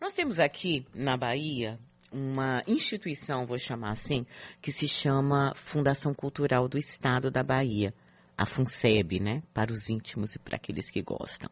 Nós 0.00 0.14
temos 0.14 0.38
aqui 0.38 0.86
na 0.94 1.14
Bahia 1.14 1.78
uma 2.10 2.62
instituição, 2.66 3.44
vou 3.44 3.58
chamar 3.58 3.90
assim, 3.90 4.24
que 4.60 4.72
se 4.72 4.88
chama 4.88 5.52
Fundação 5.54 6.14
Cultural 6.14 6.66
do 6.66 6.78
Estado 6.78 7.30
da 7.30 7.42
Bahia 7.42 7.92
a 8.40 8.46
FUNSEB, 8.46 9.20
né? 9.20 9.42
Para 9.52 9.70
os 9.70 9.90
íntimos 9.90 10.34
e 10.34 10.38
para 10.38 10.56
aqueles 10.56 10.88
que 10.88 11.02
gostam. 11.02 11.50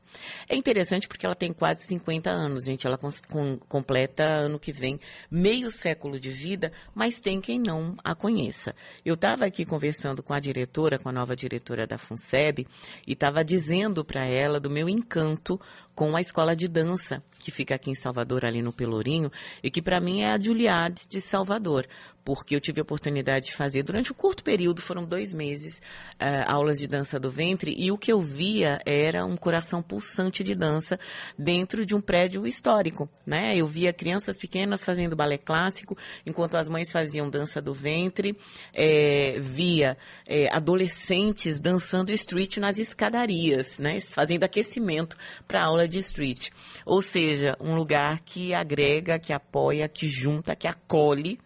É 0.48 0.56
interessante 0.56 1.06
porque 1.06 1.26
ela 1.26 1.34
tem 1.34 1.53
quase 1.53 1.84
50 1.84 2.30
anos, 2.30 2.64
gente. 2.64 2.87
Ela 2.87 2.98
com, 3.29 3.58
completa 3.58 4.24
ano 4.24 4.59
que 4.59 4.73
vem 4.73 4.99
meio 5.30 5.71
século 5.71 6.19
de 6.19 6.30
vida, 6.30 6.73
mas 6.95 7.21
tem 7.21 7.43
quem 7.43 7.61
não 7.61 7.95
a 8.03 8.15
conheça. 8.15 8.75
Eu 9.05 9.15
estava 9.15 9.45
aqui 9.45 9.67
conversando 9.67 10.23
com 10.23 10.33
a 10.33 10.41
diretora, 10.41 10.99
com 10.99 11.11
a 11.11 11.12
nova 11.12 11.37
diretora 11.37 11.87
da 11.87 11.99
FUNSEB, 11.99 12.67
e 13.07 13.12
estava 13.12 13.45
dizendo 13.45 14.03
para 14.03 14.27
ela 14.27 14.59
do 14.59 14.71
meu 14.71 14.89
encanto 14.89 15.61
com 15.99 16.15
a 16.15 16.21
escola 16.21 16.55
de 16.55 16.69
dança 16.69 17.21
que 17.49 17.51
fica 17.51 17.75
aqui 17.75 17.91
em 17.91 17.95
Salvador, 17.95 18.45
ali 18.45 18.62
no 18.62 18.73
Pelourinho, 18.73 19.33
e 19.62 19.71
que 19.71 19.83
para 19.83 19.98
mim 19.98 20.21
é 20.21 20.30
a 20.30 20.39
Juilliard 20.39 21.01
de 21.09 21.20
Salvador, 21.20 21.89
porque 22.23 22.55
eu 22.55 22.61
tive 22.61 22.79
a 22.79 22.83
oportunidade 22.83 23.47
de 23.47 23.55
fazer 23.55 23.83
durante 23.83 24.12
um 24.12 24.15
curto 24.15 24.45
período, 24.45 24.83
foram 24.83 25.06
dois 25.06 25.33
meses, 25.33 25.80
uh, 26.20 26.45
aulas 26.47 26.79
de 26.79 26.87
dança 26.87 27.19
do 27.19 27.30
ventre, 27.30 27.75
e 27.75 27.91
o 27.91 27.97
que 27.97 28.12
eu 28.12 28.20
via 28.20 28.83
era 28.84 29.25
um 29.25 29.34
coração 29.34 29.83
pulsante 29.83 30.45
de 30.45 30.55
dança 30.55 31.01
dentro 31.39 31.87
de 31.87 31.95
um 31.95 32.03
prédio 32.03 32.47
histórico, 32.47 33.09
né? 33.27 33.56
Eu 33.56 33.67
via 33.67 33.95
crianças 33.95 34.37
pequenas 34.37 34.84
fazendo 34.84 35.17
balé 35.17 35.39
clássico, 35.39 35.97
enquanto 36.27 36.56
as 36.56 36.69
mães 36.69 36.92
faziam 36.92 37.30
dança 37.30 37.62
do 37.62 37.73
ventre, 37.73 38.37
é, 38.75 39.41
via 39.41 39.97
é, 40.27 40.55
adolescentes 40.55 41.61
dançando 41.61 42.12
street 42.12 42.59
nas 42.59 42.78
escadarias, 42.78 43.78
né? 43.78 44.03
Fazendo 44.03 44.45
aquecimento 44.45 45.17
para 45.47 45.65
aula 45.65 45.88
street. 45.97 46.51
Ou 46.84 47.01
seja, 47.01 47.56
um 47.59 47.74
lugar 47.74 48.20
que 48.20 48.52
agrega, 48.52 49.19
que 49.19 49.33
apoia, 49.33 49.88
que 49.88 50.09
junta, 50.09 50.55
que 50.55 50.69
acolhe 50.69 51.38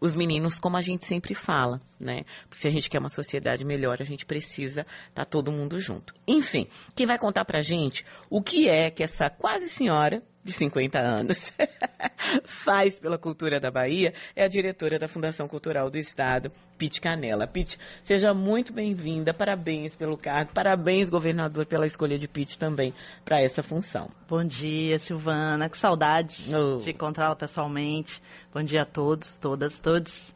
os 0.00 0.14
meninos, 0.14 0.58
como 0.58 0.78
a 0.78 0.80
gente 0.80 1.04
sempre 1.04 1.34
fala, 1.34 1.82
né? 2.00 2.24
Porque 2.48 2.60
se 2.60 2.68
a 2.68 2.70
gente 2.70 2.88
quer 2.88 2.98
uma 2.98 3.08
sociedade 3.08 3.64
melhor, 3.64 3.98
a 4.00 4.04
gente 4.04 4.26
precisa 4.26 4.80
estar 4.80 5.12
tá 5.14 5.24
todo 5.24 5.52
mundo 5.52 5.78
junto. 5.78 6.14
Enfim, 6.26 6.66
quem 6.94 7.06
vai 7.06 7.18
contar 7.18 7.44
pra 7.44 7.62
gente 7.62 8.04
o 8.28 8.42
que 8.42 8.68
é 8.68 8.90
que 8.90 9.02
essa 9.02 9.28
quase 9.28 9.68
senhora 9.68 10.22
de 10.42 10.52
50 10.52 10.98
anos, 10.98 11.52
faz 12.44 12.98
pela 12.98 13.18
cultura 13.18 13.60
da 13.60 13.70
Bahia, 13.70 14.14
é 14.34 14.42
a 14.42 14.48
diretora 14.48 14.98
da 14.98 15.06
Fundação 15.06 15.46
Cultural 15.46 15.90
do 15.90 15.98
Estado, 15.98 16.50
Pete 16.78 17.00
Canela. 17.00 17.46
Pete, 17.46 17.78
seja 18.02 18.32
muito 18.32 18.72
bem-vinda, 18.72 19.34
parabéns 19.34 19.94
pelo 19.94 20.16
cargo, 20.16 20.52
parabéns, 20.54 21.10
governador, 21.10 21.66
pela 21.66 21.86
escolha 21.86 22.18
de 22.18 22.26
Pete 22.26 22.56
também 22.56 22.94
para 23.22 23.40
essa 23.40 23.62
função. 23.62 24.10
Bom 24.28 24.42
dia, 24.42 24.98
Silvana, 24.98 25.68
que 25.68 25.76
saudade 25.76 26.48
oh. 26.54 26.78
de 26.78 26.90
encontrá-la 26.90 27.36
pessoalmente. 27.36 28.22
Bom 28.52 28.62
dia 28.62 28.82
a 28.82 28.86
todos, 28.86 29.36
todas, 29.36 29.78
todos. 29.78 30.32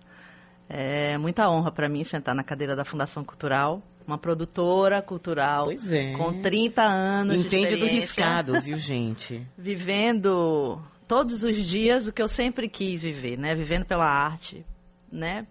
É 0.69 1.19
muita 1.19 1.49
honra 1.49 1.71
para 1.71 1.89
mim 1.89 2.05
sentar 2.05 2.35
na 2.35 2.43
cadeira 2.43 2.75
da 2.75 2.85
Fundação 2.85 3.25
Cultural 3.25 3.83
uma 4.07 4.19
produtora 4.19 5.01
cultural 5.01 5.71
é. 5.71 6.13
com 6.13 6.41
30 6.43 6.83
anos 6.83 7.37
Entende 7.37 7.75
de 7.75 7.77
do 7.77 7.87
riscado, 7.87 8.61
viu, 8.61 8.77
gente? 8.77 9.47
Vivendo 9.57 10.81
todos 11.09 11.43
os 11.43 11.57
dias 11.57 12.07
o 12.07 12.13
que 12.13 12.23
eu 12.23 12.29
sempre 12.29 12.69
quis 12.69 13.03
viver, 13.03 13.39
né? 13.39 13.55
Vivendo 13.55 13.87
pela 13.87 14.07
arte, 14.07 14.65
né? 15.11 15.47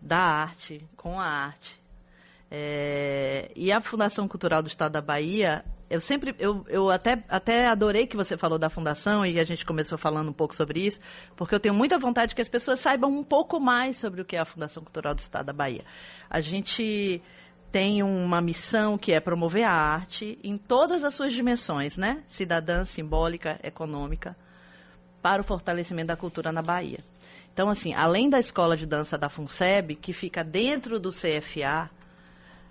Da 0.00 0.18
arte, 0.18 0.84
com 0.96 1.20
a 1.20 1.26
arte. 1.26 1.80
É... 2.50 3.50
E 3.54 3.70
a 3.70 3.80
Fundação 3.80 4.26
Cultural 4.26 4.62
do 4.62 4.68
Estado 4.68 4.92
da 4.92 5.00
Bahia, 5.00 5.64
eu 5.90 6.00
sempre, 6.00 6.36
eu, 6.38 6.64
eu 6.68 6.88
até, 6.88 7.24
até 7.28 7.66
adorei 7.66 8.06
que 8.06 8.16
você 8.16 8.36
falou 8.36 8.60
da 8.60 8.70
fundação 8.70 9.26
e 9.26 9.40
a 9.40 9.44
gente 9.44 9.66
começou 9.66 9.98
falando 9.98 10.28
um 10.28 10.32
pouco 10.32 10.54
sobre 10.54 10.78
isso, 10.78 11.00
porque 11.34 11.52
eu 11.52 11.58
tenho 11.58 11.74
muita 11.74 11.98
vontade 11.98 12.32
que 12.32 12.40
as 12.40 12.48
pessoas 12.48 12.78
saibam 12.78 13.10
um 13.10 13.24
pouco 13.24 13.58
mais 13.58 13.96
sobre 13.96 14.20
o 14.20 14.24
que 14.24 14.36
é 14.36 14.38
a 14.38 14.44
Fundação 14.44 14.84
Cultural 14.84 15.16
do 15.16 15.18
Estado 15.18 15.46
da 15.46 15.52
Bahia. 15.52 15.84
A 16.30 16.40
gente 16.40 17.20
tem 17.72 18.04
uma 18.04 18.40
missão 18.40 18.96
que 18.96 19.12
é 19.12 19.18
promover 19.18 19.64
a 19.64 19.72
arte 19.72 20.38
em 20.44 20.56
todas 20.56 21.02
as 21.02 21.12
suas 21.12 21.32
dimensões, 21.32 21.96
né? 21.96 22.22
Cidadã, 22.28 22.84
simbólica, 22.84 23.58
econômica, 23.60 24.36
para 25.20 25.42
o 25.42 25.44
fortalecimento 25.44 26.06
da 26.06 26.16
cultura 26.16 26.52
na 26.52 26.62
Bahia. 26.62 27.00
Então, 27.52 27.68
assim, 27.68 27.94
além 27.94 28.30
da 28.30 28.38
escola 28.38 28.76
de 28.76 28.86
dança 28.86 29.18
da 29.18 29.28
FUNSEB, 29.28 29.96
que 29.96 30.12
fica 30.12 30.44
dentro 30.44 31.00
do 31.00 31.10
CFA, 31.10 31.90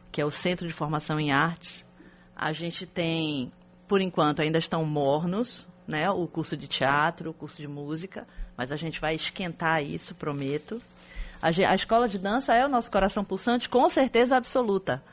que 0.10 0.22
é 0.22 0.26
o 0.26 0.32
Centro 0.32 0.66
de 0.66 0.74
Formação 0.74 1.20
em 1.20 1.34
Artes, 1.34 1.86
a 2.40 2.54
gente 2.54 2.86
tem, 2.86 3.52
por 3.86 4.00
enquanto, 4.00 4.42
ainda 4.42 4.58
estão 4.58 4.86
mornos, 4.86 5.68
né? 5.86 6.10
O 6.10 6.26
curso 6.26 6.56
de 6.56 6.70
teatro, 6.70 7.32
o 7.32 7.34
curso 7.34 7.58
de 7.58 7.68
música, 7.68 8.26
mas 8.56 8.72
a 8.72 8.78
gente 8.78 9.02
vai 9.02 9.14
esquentar 9.14 9.84
isso, 9.84 10.16
prometo. 10.16 10.82
A, 11.42 11.48
a 11.50 11.76
escola 11.76 12.08
de 12.08 12.18
dança 12.18 12.54
é 12.54 12.66
o 12.66 12.70
nosso 12.70 12.90
coração 12.90 13.26
pulsante, 13.26 13.68
com 13.68 13.90
certeza 13.90 14.38
absoluta. 14.38 15.04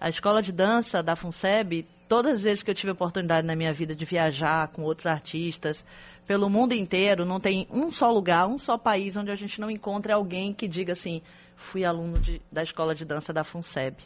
A 0.00 0.08
escola 0.08 0.40
de 0.40 0.52
dança 0.52 1.02
da 1.02 1.16
FUNSEB, 1.16 1.88
todas 2.08 2.36
as 2.36 2.42
vezes 2.44 2.62
que 2.62 2.70
eu 2.70 2.74
tive 2.74 2.92
oportunidade 2.92 3.44
na 3.44 3.56
minha 3.56 3.72
vida 3.72 3.92
de 3.92 4.04
viajar 4.04 4.68
com 4.68 4.82
outros 4.82 5.06
artistas 5.06 5.84
pelo 6.24 6.48
mundo 6.48 6.72
inteiro, 6.72 7.24
não 7.24 7.40
tem 7.40 7.66
um 7.68 7.90
só 7.90 8.12
lugar, 8.12 8.46
um 8.46 8.58
só 8.58 8.78
país 8.78 9.16
onde 9.16 9.32
a 9.32 9.36
gente 9.36 9.60
não 9.60 9.68
encontre 9.68 10.12
alguém 10.12 10.54
que 10.54 10.68
diga 10.68 10.92
assim: 10.92 11.20
fui 11.56 11.84
aluno 11.84 12.20
de, 12.20 12.40
da 12.52 12.62
escola 12.62 12.94
de 12.94 13.04
dança 13.04 13.32
da 13.32 13.42
FUNSEB. 13.42 13.96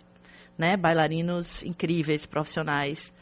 Né? 0.60 0.76
Bailarinos 0.76 1.62
incríveis, 1.62 2.26
profissionais, 2.26 3.14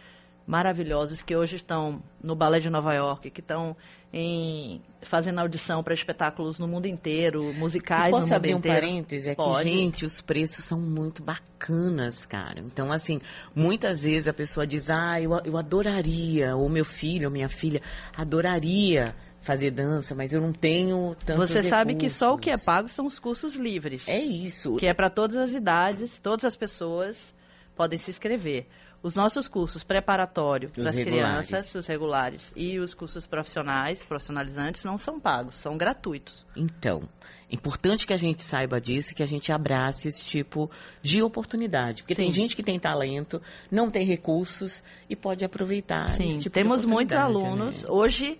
maravilhosos, 0.45 1.23
que 1.23 1.37
hoje 1.37 1.55
estão 1.55 2.03
no 2.21 2.35
Balé 2.35 2.59
de 2.59 2.69
Nova 2.69 2.93
York, 2.93 3.31
que 3.31 3.41
estão 3.41 3.77
em 4.13 4.83
fazendo 5.03 5.39
audição 5.39 5.85
para 5.85 5.95
espetáculos 5.95 6.59
no 6.59 6.67
mundo 6.67 6.87
inteiro, 6.87 7.55
musicais 7.55 8.11
posso 8.11 8.23
no 8.23 8.27
mundo 8.27 8.37
abrir 8.37 8.51
inteiro. 8.51 8.77
um 8.77 8.81
parêntese 8.81 9.31
aqui, 9.31 9.37
Pode. 9.37 9.69
gente, 9.69 10.05
os 10.05 10.21
preços 10.21 10.65
são 10.65 10.81
muito 10.81 11.23
bacanas, 11.23 12.27
cara. 12.27 12.59
Então, 12.59 12.91
assim, 12.91 13.21
muitas 13.55 14.03
vezes 14.03 14.27
a 14.27 14.33
pessoa 14.33 14.67
diz, 14.67 14.91
ah, 14.91 15.21
eu, 15.21 15.31
eu 15.45 15.57
adoraria, 15.57 16.57
ou 16.57 16.69
meu 16.69 16.85
filho, 16.85 17.29
ou 17.29 17.33
minha 17.33 17.49
filha, 17.49 17.81
adoraria 18.17 19.15
fazer 19.41 19.71
dança, 19.71 20.15
mas 20.15 20.33
eu 20.33 20.41
não 20.41 20.53
tenho 20.53 21.17
tanto 21.25 21.39
Você 21.39 21.63
sabe 21.63 21.95
que 21.95 22.09
só 22.09 22.35
o 22.35 22.39
que 22.39 22.51
é 22.51 22.59
pago 22.59 22.89
são 22.89 23.07
os 23.07 23.19
cursos 23.19 23.55
livres. 23.55 24.09
É 24.09 24.19
isso. 24.19 24.77
Que 24.77 24.87
é 24.87 24.95
para 24.95 25.09
todas 25.09 25.37
as 25.37 25.53
idades, 25.53 26.19
todas 26.19 26.45
as 26.45 26.57
pessoas 26.57 27.35
podem 27.77 27.99
se 27.99 28.11
inscrever. 28.11 28.67
Os 29.01 29.15
nossos 29.15 29.47
cursos 29.47 29.85
preparatórios 29.85 30.73
para 30.73 30.91
as 30.91 30.97
crianças, 30.97 31.73
os 31.77 31.87
regulares, 31.87 32.53
e 32.57 32.81
os 32.81 32.95
cursos 32.95 33.29
profissionais, 33.29 34.05
profissionalizantes, 34.05 34.83
não 34.83 34.99
são 34.99 35.21
pagos, 35.21 35.55
são 35.55 35.79
gratuitos. 35.79 36.45
Então, 36.57 37.09
é 37.51 37.55
importante 37.55 38.05
que 38.05 38.13
a 38.13 38.17
gente 38.17 38.43
saiba 38.43 38.81
disso, 38.81 39.15
que 39.15 39.23
a 39.23 39.27
gente 39.27 39.53
abrace 39.53 40.09
esse 40.09 40.25
tipo 40.25 40.69
de 41.01 41.23
oportunidade. 41.23 42.03
Porque 42.03 42.15
Sim. 42.17 42.25
tem 42.25 42.33
gente 42.33 42.57
que 42.57 42.63
tem 42.63 42.79
talento, 42.79 43.41
não 43.71 43.89
tem 43.89 44.05
recursos 44.05 44.83
e 45.09 45.15
pode 45.15 45.45
aproveitar 45.45 46.09
Sim, 46.11 46.39
tipo 46.41 46.51
temos 46.51 46.85
muitos 46.85 47.15
alunos. 47.15 47.85
Né? 47.85 47.91
Hoje, 47.91 48.39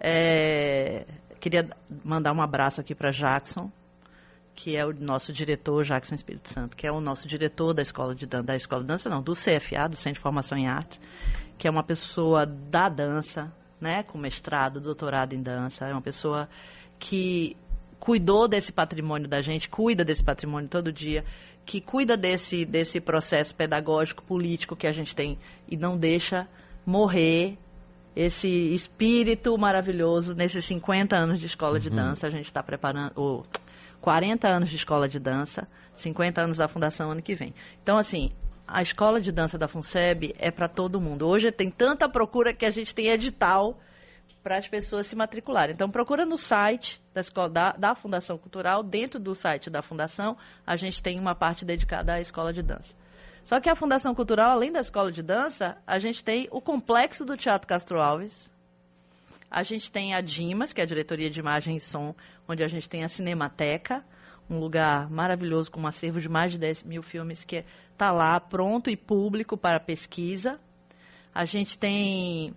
é, 0.00 1.04
queria 1.40 1.68
mandar 2.04 2.32
um 2.32 2.42
abraço 2.42 2.80
aqui 2.80 2.94
para 2.94 3.10
Jackson, 3.10 3.70
que 4.54 4.76
é 4.76 4.84
o 4.84 4.92
nosso 4.92 5.32
diretor, 5.32 5.84
Jackson 5.84 6.14
Espírito 6.14 6.48
Santo, 6.52 6.76
que 6.76 6.86
é 6.86 6.90
o 6.90 7.00
nosso 7.00 7.28
diretor 7.28 7.72
da 7.72 7.82
escola 7.82 8.14
de 8.14 8.26
dança, 8.26 8.44
da 8.44 8.56
escola 8.56 8.82
de 8.82 8.88
dança 8.88 9.08
não, 9.08 9.22
do 9.22 9.32
CFA, 9.32 9.88
do 9.88 9.96
Centro 9.96 10.14
de 10.14 10.20
Formação 10.20 10.58
em 10.58 10.66
Arte, 10.66 11.00
que 11.56 11.68
é 11.68 11.70
uma 11.70 11.82
pessoa 11.82 12.44
da 12.44 12.88
dança, 12.88 13.52
né, 13.80 14.02
com 14.02 14.18
mestrado, 14.18 14.80
doutorado 14.80 15.32
em 15.32 15.42
dança, 15.42 15.86
é 15.86 15.92
uma 15.92 16.02
pessoa 16.02 16.48
que 16.98 17.56
cuidou 18.00 18.48
desse 18.48 18.72
patrimônio 18.72 19.28
da 19.28 19.40
gente, 19.40 19.68
cuida 19.68 20.04
desse 20.04 20.24
patrimônio 20.24 20.68
todo 20.68 20.92
dia, 20.92 21.24
que 21.64 21.80
cuida 21.80 22.16
desse, 22.16 22.64
desse 22.64 23.00
processo 23.00 23.54
pedagógico, 23.54 24.22
político 24.22 24.74
que 24.74 24.86
a 24.86 24.92
gente 24.92 25.14
tem 25.14 25.38
e 25.68 25.76
não 25.76 25.96
deixa 25.96 26.48
morrer 26.84 27.58
esse 28.18 28.48
espírito 28.48 29.56
maravilhoso 29.56 30.34
nesses 30.34 30.64
50 30.64 31.14
anos 31.14 31.38
de 31.38 31.46
escola 31.46 31.74
uhum. 31.74 31.80
de 31.80 31.88
dança. 31.88 32.26
A 32.26 32.30
gente 32.30 32.46
está 32.46 32.60
preparando, 32.60 33.12
ou 33.14 33.46
40 34.00 34.48
anos 34.48 34.70
de 34.70 34.74
escola 34.74 35.08
de 35.08 35.20
dança, 35.20 35.68
50 35.94 36.40
anos 36.40 36.56
da 36.56 36.66
fundação 36.66 37.12
ano 37.12 37.22
que 37.22 37.36
vem. 37.36 37.54
Então, 37.80 37.96
assim, 37.96 38.32
a 38.66 38.82
escola 38.82 39.20
de 39.20 39.30
dança 39.30 39.56
da 39.56 39.68
FUNSEB 39.68 40.34
é 40.36 40.50
para 40.50 40.66
todo 40.66 41.00
mundo. 41.00 41.28
Hoje 41.28 41.52
tem 41.52 41.70
tanta 41.70 42.08
procura 42.08 42.52
que 42.52 42.66
a 42.66 42.72
gente 42.72 42.92
tem 42.92 43.06
edital 43.06 43.78
para 44.42 44.56
as 44.56 44.66
pessoas 44.66 45.06
se 45.06 45.14
matricularem. 45.14 45.72
Então, 45.72 45.88
procura 45.88 46.26
no 46.26 46.36
site 46.36 47.00
da, 47.14 47.20
escola, 47.20 47.48
da, 47.48 47.72
da, 47.72 47.94
Fundação 47.94 48.36
Cultural, 48.36 48.82
dentro 48.82 49.20
do 49.20 49.32
site 49.32 49.70
da 49.70 49.80
Fundação, 49.80 50.36
a 50.66 50.74
gente 50.74 51.00
tem 51.00 51.20
uma 51.20 51.36
parte 51.36 51.64
dedicada 51.64 52.14
à 52.14 52.20
escola 52.20 52.52
de 52.52 52.62
dança. 52.62 52.92
Só 53.48 53.58
que 53.60 53.70
a 53.70 53.74
Fundação 53.74 54.14
Cultural, 54.14 54.50
além 54.50 54.70
da 54.70 54.80
escola 54.80 55.10
de 55.10 55.22
dança, 55.22 55.78
a 55.86 55.98
gente 55.98 56.22
tem 56.22 56.46
o 56.50 56.60
complexo 56.60 57.24
do 57.24 57.34
Teatro 57.34 57.66
Castro 57.66 57.98
Alves, 57.98 58.50
a 59.50 59.62
gente 59.62 59.90
tem 59.90 60.14
a 60.14 60.20
DIMAS, 60.20 60.74
que 60.74 60.82
é 60.82 60.84
a 60.84 60.86
Diretoria 60.86 61.30
de 61.30 61.40
Imagem 61.40 61.74
e 61.74 61.80
Som, 61.80 62.14
onde 62.46 62.62
a 62.62 62.68
gente 62.68 62.86
tem 62.86 63.04
a 63.04 63.08
Cinemateca, 63.08 64.04
um 64.50 64.58
lugar 64.58 65.08
maravilhoso 65.08 65.70
com 65.70 65.80
um 65.80 65.86
acervo 65.86 66.20
de 66.20 66.28
mais 66.28 66.52
de 66.52 66.58
10 66.58 66.82
mil 66.82 67.02
filmes 67.02 67.42
que 67.42 67.64
está 67.90 68.12
lá 68.12 68.38
pronto 68.38 68.90
e 68.90 68.98
público 68.98 69.56
para 69.56 69.80
pesquisa. 69.80 70.60
A 71.34 71.46
gente 71.46 71.78
tem 71.78 72.52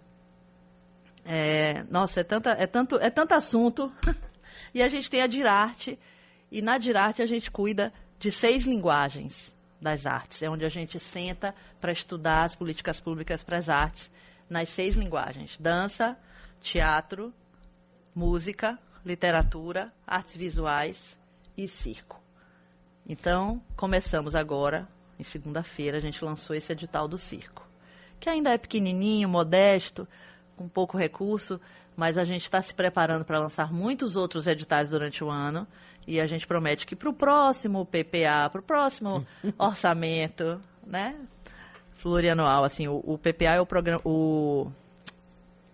É, 1.24 1.86
nossa, 1.90 2.20
é, 2.20 2.24
tanta, 2.26 2.50
é, 2.50 2.68
tanto, 2.68 2.98
é 2.98 3.10
tanto 3.10 3.32
assunto. 3.32 3.90
e 4.76 4.84
a 4.84 4.90
gente 4.90 5.10
tem 5.10 5.22
a 5.22 5.28
Dirarte, 5.28 5.98
e 6.52 6.62
na 6.62 6.78
Dirarte 6.78 7.22
a 7.22 7.26
gente 7.26 7.50
cuida 7.50 7.94
de 8.20 8.30
seis 8.30 8.66
linguagens 8.66 9.54
das 9.81 10.06
artes. 10.06 10.44
É 10.44 10.50
onde 10.50 10.63
a 10.63 10.69
gente 10.69 11.00
senta 11.00 11.56
para 11.80 11.92
estudar 11.92 12.44
as 12.44 12.56
políticas 12.56 13.00
públicas 13.00 13.44
para 13.44 13.57
as 13.57 13.68
artes 13.68 14.12
nas 14.50 14.69
seis 14.69 14.95
linguagens: 14.95 15.57
dança, 15.60 16.18
teatro, 16.62 17.33
música, 18.13 18.78
literatura, 19.04 19.92
artes 20.06 20.36
visuais 20.36 21.18
e 21.57 21.68
circo. 21.68 22.22
Então, 23.07 23.62
começamos 23.75 24.36
agora, 24.36 24.88
em 25.19 25.24
segunda-feira, 25.24 25.98
a 25.98 26.01
gente 26.01 26.24
lançou 26.24 26.56
esse 26.56 26.72
edital 26.72 27.07
do 27.07 27.18
circo, 27.18 27.68
que 28.19 28.30
ainda 28.30 28.51
é 28.51 28.57
pequenininho, 28.57 29.28
modesto, 29.28 30.07
com 30.56 30.69
pouco 30.69 30.98
recurso, 30.98 31.60
mas 31.95 32.18
a 32.18 32.24
gente 32.24 32.44
está 32.44 32.62
se 32.62 32.74
preparando 32.74 33.25
para 33.25 33.39
lançar 33.39 33.74
muitos 33.74 34.16
outros 34.16 34.45
editais 34.48 34.92
durante 34.92 35.24
o 35.24 35.30
ano 35.30 35.68
e 36.07 36.19
a 36.19 36.25
gente 36.25 36.48
promete 36.48 36.86
que 36.86 36.95
para 36.95 37.09
o 37.09 37.13
próximo 37.13 37.86
PPA, 37.86 38.50
para 38.51 38.59
o 38.59 38.63
próximo 38.63 39.25
orçamento, 39.57 40.62
né, 40.86 41.15
plurianual, 42.01 42.63
assim, 42.63 42.88
o, 42.88 43.01
o 43.06 43.18
PPA 43.18 43.56
é 43.56 43.62
o 43.62 43.65
programa, 43.65 44.01
o 44.03 44.71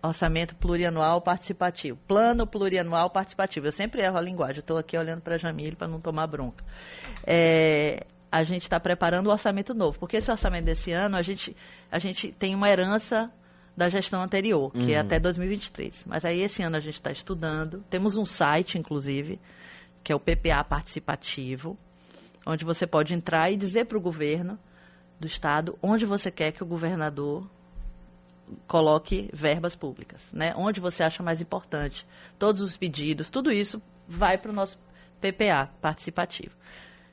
orçamento 0.02 0.54
plurianual 0.56 1.20
participativo, 1.20 1.98
plano 2.06 2.46
plurianual 2.46 3.10
participativo. 3.10 3.66
Eu 3.66 3.72
sempre 3.72 4.02
erro 4.02 4.16
a 4.16 4.20
linguagem. 4.20 4.60
Estou 4.60 4.78
aqui 4.78 4.96
olhando 4.96 5.20
para 5.20 5.34
a 5.34 5.38
Jamile 5.38 5.76
para 5.76 5.88
não 5.88 6.00
tomar 6.00 6.26
bronca. 6.26 6.64
É, 7.26 8.06
a 8.30 8.44
gente 8.44 8.62
está 8.62 8.78
preparando 8.78 9.26
o 9.26 9.30
orçamento 9.30 9.74
novo, 9.74 9.98
porque 9.98 10.18
esse 10.18 10.30
orçamento 10.30 10.64
desse 10.64 10.92
ano 10.92 11.16
a 11.16 11.22
gente 11.22 11.56
a 11.90 11.98
gente 11.98 12.30
tem 12.32 12.54
uma 12.54 12.68
herança 12.68 13.30
da 13.76 13.88
gestão 13.88 14.20
anterior, 14.20 14.72
que 14.72 14.80
é 14.80 14.82
uhum. 14.82 14.90
é 14.90 14.98
até 14.98 15.20
2023. 15.20 16.04
Mas 16.04 16.24
aí 16.24 16.42
esse 16.42 16.62
ano 16.62 16.76
a 16.76 16.80
gente 16.80 16.94
está 16.94 17.12
estudando. 17.12 17.84
Temos 17.88 18.16
um 18.16 18.26
site, 18.26 18.76
inclusive, 18.76 19.40
que 20.02 20.12
é 20.12 20.16
o 20.16 20.20
PPA 20.20 20.64
Participativo, 20.64 21.76
onde 22.46 22.64
você 22.64 22.86
pode 22.86 23.14
entrar 23.14 23.50
e 23.50 23.56
dizer 23.56 23.86
para 23.86 23.98
o 23.98 24.00
governo 24.00 24.58
do 25.18 25.26
estado 25.26 25.78
onde 25.82 26.06
você 26.06 26.30
quer 26.30 26.52
que 26.52 26.62
o 26.62 26.66
governador 26.66 27.48
coloque 28.66 29.28
verbas 29.32 29.74
públicas, 29.74 30.22
né? 30.32 30.54
Onde 30.56 30.80
você 30.80 31.02
acha 31.02 31.22
mais 31.22 31.40
importante. 31.40 32.06
Todos 32.38 32.60
os 32.60 32.76
pedidos, 32.76 33.28
tudo 33.28 33.52
isso 33.52 33.82
vai 34.06 34.38
para 34.38 34.50
o 34.50 34.54
nosso 34.54 34.78
PPA 35.20 35.70
participativo. 35.80 36.54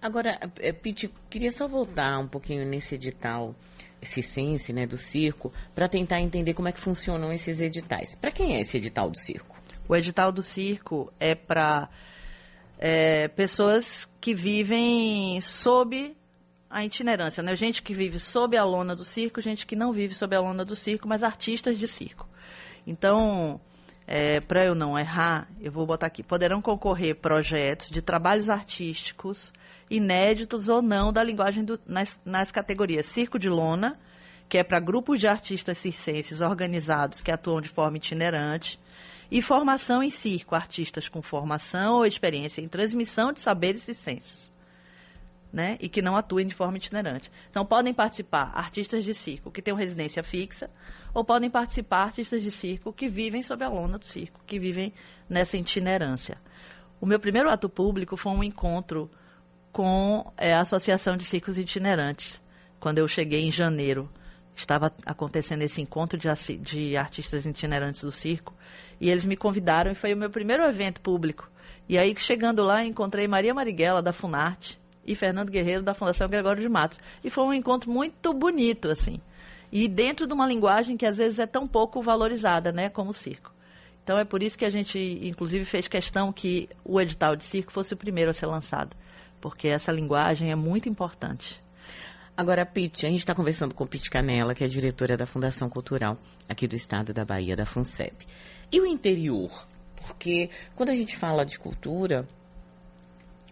Agora, 0.02 0.40
eh, 0.60 0.72
Pete, 0.72 1.12
queria 1.30 1.52
só 1.52 1.68
voltar 1.68 2.20
um 2.20 2.28
pouquinho 2.28 2.66
nesse 2.66 2.96
edital 2.96 3.56
Cicense, 4.04 4.72
né, 4.72 4.86
do 4.86 5.00
circo, 5.00 5.52
para 5.74 5.90
tentar 5.90 6.22
entender 6.22 6.54
como 6.54 6.68
é 6.68 6.72
que 6.72 6.80
funcionam 6.80 7.34
esses 7.34 7.60
editais. 7.60 8.14
Para 8.14 8.32
quem 8.32 8.56
é 8.56 8.62
esse 8.62 8.78
edital 8.78 9.10
do 9.10 9.18
circo? 9.18 9.56
O 9.88 9.96
edital 9.96 10.32
do 10.32 10.44
circo 10.44 11.12
é 11.20 11.34
para 11.34 11.90
é, 12.78 13.28
pessoas 13.30 14.10
que 14.20 14.34
vivem 14.34 15.40
sob 15.42 16.16
a 16.70 16.84
itinerância, 16.84 17.42
né? 17.42 17.56
Gente 17.56 17.82
que 17.82 17.94
vive 17.94 18.20
sob 18.20 18.58
a 18.58 18.64
lona 18.64 18.96
do 18.96 19.06
circo, 19.06 19.42
gente 19.42 19.66
que 19.66 19.76
não 19.76 19.94
vive 19.94 20.14
sob 20.14 20.36
a 20.36 20.42
lona 20.42 20.66
do 20.66 20.76
circo, 20.76 21.08
mas 21.08 21.24
artistas 21.24 21.78
de 21.78 21.88
circo. 21.88 22.28
Então, 22.86 23.60
é, 24.08 24.40
para 24.40 24.66
eu 24.66 24.76
não 24.76 24.98
errar, 24.98 25.48
eu 25.62 25.72
vou 25.72 25.86
botar 25.86 26.08
aqui: 26.08 26.22
poderão 26.22 26.62
concorrer 26.62 27.16
projetos 27.16 27.90
de 27.90 28.02
trabalhos 28.02 28.50
artísticos 28.50 29.54
inéditos 29.90 30.68
ou 30.68 30.82
não 30.82 31.14
da 31.14 31.24
linguagem 31.24 31.64
do, 31.64 31.80
nas, 31.86 32.20
nas 32.26 32.52
categorias 32.52 33.06
circo 33.06 33.38
de 33.38 33.50
lona, 33.50 34.00
que 34.50 34.58
é 34.58 34.64
para 34.64 34.80
grupos 34.80 35.20
de 35.20 35.28
artistas 35.28 35.78
circenses 35.78 36.42
organizados 36.42 37.22
que 37.22 37.32
atuam 37.32 37.62
de 37.62 37.70
forma 37.70 37.98
itinerante, 37.98 38.80
e 39.30 39.42
formação 39.42 40.02
em 40.04 40.10
circo, 40.10 40.56
artistas 40.56 41.10
com 41.10 41.22
formação 41.22 41.96
ou 41.96 42.06
experiência 42.06 42.62
em 42.62 42.68
transmissão 42.68 43.32
de 43.34 43.40
saberes 43.40 43.84
circenses. 43.84 44.54
Né, 45.54 45.78
e 45.80 45.88
que 45.88 46.02
não 46.02 46.18
atuem 46.18 46.46
de 46.46 46.54
forma 46.54 46.76
itinerante. 46.76 47.32
Então, 47.50 47.66
podem 47.66 47.94
participar 47.94 48.52
artistas 48.54 49.06
de 49.06 49.14
circo 49.14 49.50
que 49.50 49.62
tenham 49.62 49.78
residência 49.78 50.22
fixa, 50.22 50.70
ou 51.14 51.24
podem 51.24 51.50
participar 51.50 52.04
artistas 52.04 52.44
de 52.44 52.52
circo 52.52 52.92
que 52.92 53.08
vivem 53.08 53.42
sob 53.42 53.64
a 53.64 53.70
lona 53.70 53.98
do 53.98 54.06
circo, 54.06 54.42
que 54.46 54.60
vivem 54.60 54.92
nessa 55.30 55.56
itinerância. 55.56 56.38
O 57.00 57.06
meu 57.06 57.22
primeiro 57.22 57.50
ato 57.50 57.70
público 57.70 58.18
foi 58.18 58.34
um 58.34 58.44
encontro 58.44 59.10
com 59.72 60.30
é, 60.38 60.54
a 60.54 60.62
Associação 60.62 61.16
de 61.16 61.24
Circos 61.24 61.58
Itinerantes. 61.58 62.42
Quando 62.80 63.00
eu 63.00 63.08
cheguei 63.08 63.46
em 63.46 63.52
janeiro, 63.52 64.10
estava 64.56 64.92
acontecendo 65.06 65.62
esse 65.62 65.82
encontro 65.82 66.18
de, 66.18 66.28
de 66.58 66.98
artistas 66.98 67.46
itinerantes 67.46 68.02
do 68.02 68.12
circo, 68.12 68.54
e 69.00 69.10
eles 69.10 69.26
me 69.26 69.36
convidaram 69.36 69.92
e 69.92 69.96
foi 69.96 70.14
o 70.14 70.18
meu 70.18 70.30
primeiro 70.30 70.64
evento 70.64 71.02
público. 71.02 71.50
E 71.88 71.98
aí, 71.98 72.16
chegando 72.18 72.64
lá, 72.64 72.84
encontrei 72.84 73.28
Maria 73.28 73.54
Marighella, 73.54 74.02
da 74.02 74.14
Funarte, 74.14 74.80
e 75.06 75.16
Fernando 75.16 75.52
Guerreiro, 75.52 75.84
da 75.84 75.94
Fundação 75.94 76.28
Gregório 76.28 76.64
de 76.64 76.70
Matos. 76.70 77.00
E 77.24 77.30
foi 77.30 77.44
um 77.44 77.54
encontro 77.54 77.92
muito 77.92 78.34
bonito, 78.34 78.90
assim. 78.90 79.22
E 79.72 79.88
dentro 79.88 80.26
de 80.26 80.34
uma 80.34 80.48
linguagem 80.48 80.98
que 80.98 81.06
às 81.06 81.18
vezes 81.18 81.38
é 81.38 81.46
tão 81.46 81.68
pouco 81.68 82.02
valorizada, 82.02 82.72
né, 82.72 82.90
como 82.90 83.12
o 83.12 83.14
circo. 83.14 83.54
Então 84.04 84.18
é 84.18 84.24
por 84.24 84.42
isso 84.42 84.58
que 84.58 84.66
a 84.66 84.70
gente, 84.70 84.98
inclusive, 85.22 85.66
fez 85.66 85.88
questão 85.88 86.32
que 86.32 86.70
o 86.84 87.00
edital 87.00 87.36
de 87.36 87.44
circo 87.44 87.72
fosse 87.72 87.94
o 87.94 87.98
primeiro 87.98 88.32
a 88.32 88.34
ser 88.34 88.48
lançado 88.48 88.96
porque 89.46 89.68
essa 89.68 89.92
linguagem 89.92 90.50
é 90.50 90.56
muito 90.56 90.90
importante. 90.90 91.62
Agora, 92.38 92.66
Pete, 92.66 93.06
a 93.06 93.10
gente 93.10 93.22
está 93.22 93.34
conversando 93.34 93.74
com 93.74 93.88
Pete 93.88 94.10
Canela, 94.10 94.54
que 94.54 94.62
é 94.62 94.68
diretora 94.68 95.16
da 95.16 95.26
Fundação 95.26 95.70
Cultural 95.70 96.18
aqui 96.50 96.68
do 96.68 96.76
estado 96.76 97.14
da 97.14 97.24
Bahia, 97.24 97.56
da 97.56 97.66
FUNCEP. 97.66 98.28
E 98.70 98.82
o 98.82 98.86
interior? 98.86 99.66
Porque 99.96 100.50
quando 100.76 100.90
a 100.90 100.94
gente 100.94 101.16
fala 101.16 101.46
de 101.46 101.58
cultura, 101.58 102.28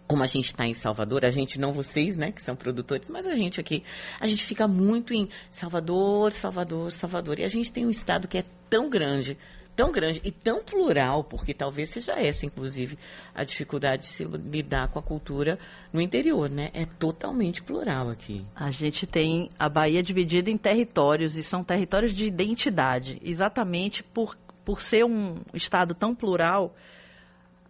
como 0.06 0.22
a 0.22 0.26
gente 0.26 0.48
está 0.48 0.66
em 0.66 0.74
Salvador, 0.74 1.24
a 1.24 1.30
gente, 1.30 1.58
não 1.58 1.72
vocês, 1.72 2.18
né, 2.18 2.30
que 2.30 2.42
são 2.42 2.54
produtores, 2.54 3.08
mas 3.08 3.26
a 3.26 3.34
gente 3.34 3.58
aqui, 3.58 3.82
a 4.20 4.26
gente 4.26 4.44
fica 4.44 4.68
muito 4.68 5.14
em 5.14 5.30
Salvador, 5.50 6.30
Salvador, 6.32 6.92
Salvador. 6.92 7.38
E 7.38 7.44
a 7.44 7.48
gente 7.48 7.72
tem 7.72 7.86
um 7.86 7.90
estado 7.90 8.28
que 8.28 8.36
é 8.36 8.44
tão 8.68 8.90
grande, 8.90 9.38
tão 9.74 9.90
grande 9.90 10.20
e 10.24 10.30
tão 10.30 10.62
plural, 10.62 11.24
porque 11.24 11.52
talvez 11.52 11.90
seja 11.90 12.12
essa, 12.12 12.46
inclusive, 12.46 12.98
a 13.34 13.44
dificuldade 13.44 14.02
de 14.02 14.08
se 14.08 14.24
lidar 14.24 14.88
com 14.88 14.98
a 14.98 15.02
cultura 15.02 15.58
no 15.92 16.00
interior, 16.00 16.48
né? 16.48 16.70
É 16.72 16.86
totalmente 16.86 17.62
plural 17.62 18.08
aqui. 18.08 18.44
A 18.54 18.70
gente 18.70 19.06
tem 19.06 19.50
a 19.58 19.68
Bahia 19.68 20.02
dividida 20.02 20.50
em 20.50 20.56
territórios 20.56 21.36
e 21.36 21.42
são 21.42 21.64
territórios 21.64 22.12
de 22.12 22.24
identidade. 22.24 23.20
Exatamente 23.22 24.02
por, 24.02 24.36
por 24.64 24.80
ser 24.80 25.04
um 25.04 25.36
estado 25.52 25.94
tão 25.94 26.14
plural, 26.14 26.74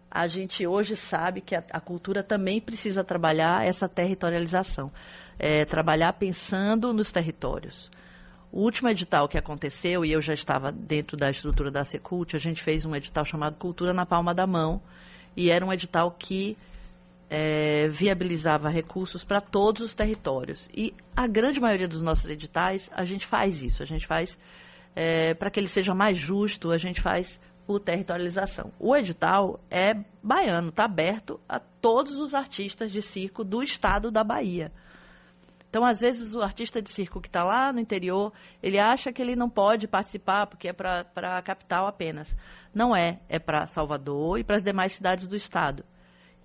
a 0.09 0.27
gente 0.27 0.65
hoje 0.65 0.95
sabe 0.95 1.41
que 1.41 1.55
a, 1.55 1.63
a 1.71 1.79
cultura 1.81 2.23
também 2.23 2.61
precisa 2.61 3.03
trabalhar 3.03 3.65
essa 3.65 3.89
territorialização. 3.89 4.91
É, 5.37 5.65
trabalhar 5.65 6.13
pensando 6.13 6.93
nos 6.93 7.11
territórios. 7.11 7.91
O 8.55 8.61
último 8.61 8.87
edital 8.87 9.27
que 9.27 9.37
aconteceu, 9.37 10.05
e 10.05 10.13
eu 10.13 10.21
já 10.21 10.33
estava 10.33 10.71
dentro 10.71 11.17
da 11.17 11.29
estrutura 11.29 11.69
da 11.69 11.83
Secult, 11.83 12.37
a 12.37 12.39
gente 12.39 12.63
fez 12.63 12.85
um 12.85 12.95
edital 12.95 13.25
chamado 13.25 13.57
Cultura 13.57 13.91
na 13.91 14.05
Palma 14.05 14.33
da 14.33 14.47
Mão, 14.47 14.81
e 15.35 15.49
era 15.49 15.65
um 15.65 15.73
edital 15.73 16.09
que 16.09 16.55
é, 17.29 17.89
viabilizava 17.89 18.69
recursos 18.69 19.25
para 19.25 19.41
todos 19.41 19.81
os 19.81 19.93
territórios. 19.93 20.69
E 20.73 20.93
a 21.13 21.27
grande 21.27 21.59
maioria 21.59 21.85
dos 21.85 22.01
nossos 22.01 22.29
editais, 22.29 22.89
a 22.95 23.03
gente 23.03 23.27
faz 23.27 23.61
isso, 23.61 23.83
a 23.83 23.85
gente 23.85 24.07
faz 24.07 24.37
é, 24.95 25.33
para 25.33 25.51
que 25.51 25.59
ele 25.59 25.67
seja 25.67 25.93
mais 25.93 26.17
justo, 26.17 26.71
a 26.71 26.77
gente 26.77 27.01
faz 27.01 27.37
por 27.67 27.81
territorialização. 27.81 28.71
O 28.79 28.95
edital 28.95 29.59
é 29.69 29.97
baiano, 30.23 30.69
está 30.69 30.85
aberto 30.85 31.41
a 31.49 31.59
todos 31.59 32.15
os 32.15 32.33
artistas 32.33 32.89
de 32.89 33.01
circo 33.01 33.43
do 33.43 33.61
estado 33.61 34.09
da 34.09 34.23
Bahia. 34.23 34.71
Então, 35.75 35.83
às 35.83 35.99
vezes, 35.99 36.33
o 36.33 36.41
artista 36.41 36.81
de 36.81 36.89
circo 36.89 37.19
que 37.19 37.27
está 37.27 37.43
lá 37.43 37.73
no 37.73 37.81
interior, 37.81 38.31
ele 38.63 38.79
acha 38.79 39.11
que 39.11 39.21
ele 39.21 39.35
não 39.35 39.49
pode 39.49 39.89
participar 39.89 40.47
porque 40.47 40.69
é 40.69 40.71
para 40.71 41.37
a 41.37 41.41
capital 41.41 41.85
apenas. 41.85 42.33
Não 42.73 42.95
é, 42.95 43.19
é 43.27 43.39
para 43.39 43.67
Salvador 43.67 44.39
e 44.39 44.43
para 44.45 44.55
as 44.55 44.63
demais 44.63 44.93
cidades 44.93 45.27
do 45.27 45.35
estado. 45.35 45.83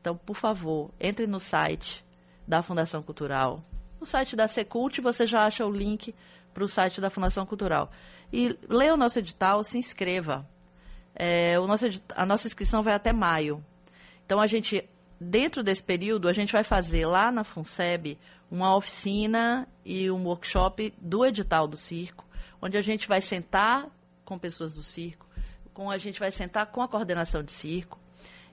Então, 0.01 0.17
por 0.17 0.35
favor, 0.35 0.91
entre 0.99 1.29
no 1.29 1.39
site 1.39 2.05
da 2.45 2.61
Fundação 2.61 3.05
Cultural. 3.05 3.63
No 4.01 4.05
site 4.05 4.35
da 4.35 4.49
Secult 4.49 5.01
você 5.01 5.29
já 5.29 5.45
acha 5.45 5.65
o 5.65 5.71
link 5.71 6.13
para 6.53 6.65
o 6.65 6.69
site 6.69 7.01
da 7.01 7.09
Fundação 7.09 7.47
Cultural. 7.47 7.89
E 8.33 8.59
leia 8.69 8.95
o 8.95 8.97
nosso 8.97 9.21
edital, 9.21 9.63
se 9.63 9.79
inscreva. 9.79 10.45
É, 11.15 11.57
o 11.61 11.69
nosso, 11.69 11.87
a 12.17 12.27
nossa 12.27 12.49
inscrição 12.49 12.83
vai 12.83 12.95
até 12.95 13.13
maio. 13.13 13.65
Então, 14.27 14.41
a 14.41 14.49
gente, 14.49 14.85
dentro 15.21 15.63
desse 15.63 15.85
período, 15.85 16.29
a 16.29 16.33
gente 16.33 16.53
vai 16.53 16.65
fazer 16.65 17.07
lá 17.07 17.31
na 17.31 17.45
FUNSEB 17.45 18.19
uma 18.51 18.75
oficina 18.77 19.69
e 19.85 20.11
um 20.11 20.25
workshop 20.25 20.93
do 21.01 21.25
edital 21.25 21.69
do 21.69 21.77
circo, 21.77 22.25
onde 22.61 22.77
a 22.77 22.81
gente 22.81 23.07
vai 23.07 23.21
sentar 23.21 23.89
com 24.25 24.39
pessoas 24.39 24.75
do 24.75 24.83
circo, 24.83 25.27
com 25.73 25.91
a 25.91 25.99
gente 25.99 26.19
vai 26.19 26.31
sentar 26.31 26.67
com 26.67 26.83
a 26.83 26.89
coordenação 26.89 27.43
de 27.43 27.53
circo 27.53 27.99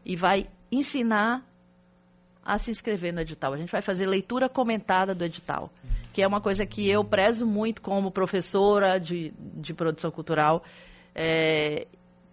e 0.06 0.16
vai 0.16 0.50
ensinar 0.72 1.44
a 2.46 2.58
se 2.58 2.72
inscrever 2.72 3.14
no 3.14 3.20
edital. 3.20 3.54
A 3.54 3.58
gente 3.58 3.72
vai 3.72 3.82
fazer 3.82 4.06
leitura 4.06 4.48
comentada 4.48 5.14
do 5.14 5.26
edital, 5.26 5.70
que 6.14 6.22
é 6.22 6.28
uma 6.28 6.40
coisa 6.40 6.66
que 6.66 6.88
eu 6.90 7.04
prezo 7.04 7.46
muito 7.46 7.82
como 7.82 8.10
professora 8.12 9.00
de, 9.00 9.34
de 9.38 9.74
produção 9.74 10.10
cultural. 10.12 10.64
É, 11.14 11.88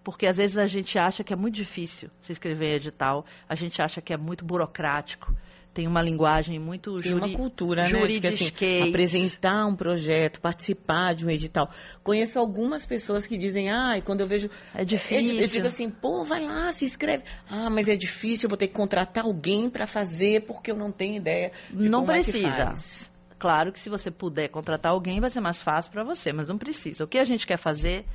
porque 0.05 0.27
às 0.27 0.37
vezes 0.37 0.59
a 0.59 0.67
gente 0.67 0.99
acha 0.99 1.25
que 1.25 1.33
é 1.33 1.37
muito 1.37 1.55
difícil 1.55 2.11
se 2.21 2.31
inscrever 2.31 2.73
em 2.73 2.77
edital, 2.77 3.25
a 3.49 3.55
gente 3.55 3.81
acha 3.81 4.03
que 4.03 4.13
é 4.13 4.19
muito 4.19 4.45
burocrático, 4.45 5.35
tem 5.75 5.89
uma 5.89 6.01
linguagem 6.01 6.59
muito 6.59 6.95
tem 7.01 7.13
juri, 7.13 7.25
uma 7.27 7.37
cultura, 7.37 7.89
né? 7.89 7.99
Assim, 8.29 8.53
apresentar 8.89 9.67
um 9.67 9.75
projeto, 9.75 10.41
participar 10.41 11.15
de 11.15 11.27
um 11.27 11.31
edital. 11.31 11.69
Conheço 12.03 12.39
algumas 12.39 12.87
pessoas 12.87 13.27
que 13.27 13.37
dizem, 13.37 13.71
ah, 13.71 13.99
e 13.99 14.01
quando 14.01 14.21
eu 14.21 14.27
vejo 14.27 14.49
é 14.73 14.85
difícil. 14.85 15.41
Eu 15.41 15.49
digo 15.49 15.67
assim, 15.67 15.91
pô, 15.91 16.25
vai 16.25 16.45
lá, 16.45 16.73
se 16.73 16.85
inscreve. 16.85 17.25
Ah, 17.51 17.69
mas 17.69 17.89
é 17.89 17.97
difícil, 17.97 18.47
eu 18.47 18.51
vou 18.51 18.57
ter 18.57 18.69
que 18.69 18.75
contratar 18.75 19.25
alguém 19.25 19.69
para 19.69 19.87
fazer 19.87 20.43
porque 20.43 20.71
eu 20.71 20.77
não 20.77 20.93
tenho 20.93 21.17
ideia. 21.17 21.51
De 21.71 21.89
não 21.89 22.07
como 22.07 22.13
precisa. 22.13 22.47
É 22.47 23.15
Claro 23.37 23.73
que 23.73 23.81
se 23.81 23.91
você 23.91 24.11
puder 24.11 24.49
contratar 24.49 24.93
alguém, 24.93 25.21
vai 25.21 25.29
ser 25.29 25.41
mais 25.41 25.61
fácil 25.61 25.91
para 25.91 26.05
você, 26.05 26.33
mas 26.33 26.49
não 26.49 26.57
precisa. 26.57 27.05
O 27.05 27.09
que 27.09 27.19
a 27.19 27.25
gente 27.25 27.47
quer 27.47 27.59
fazer 27.59 28.07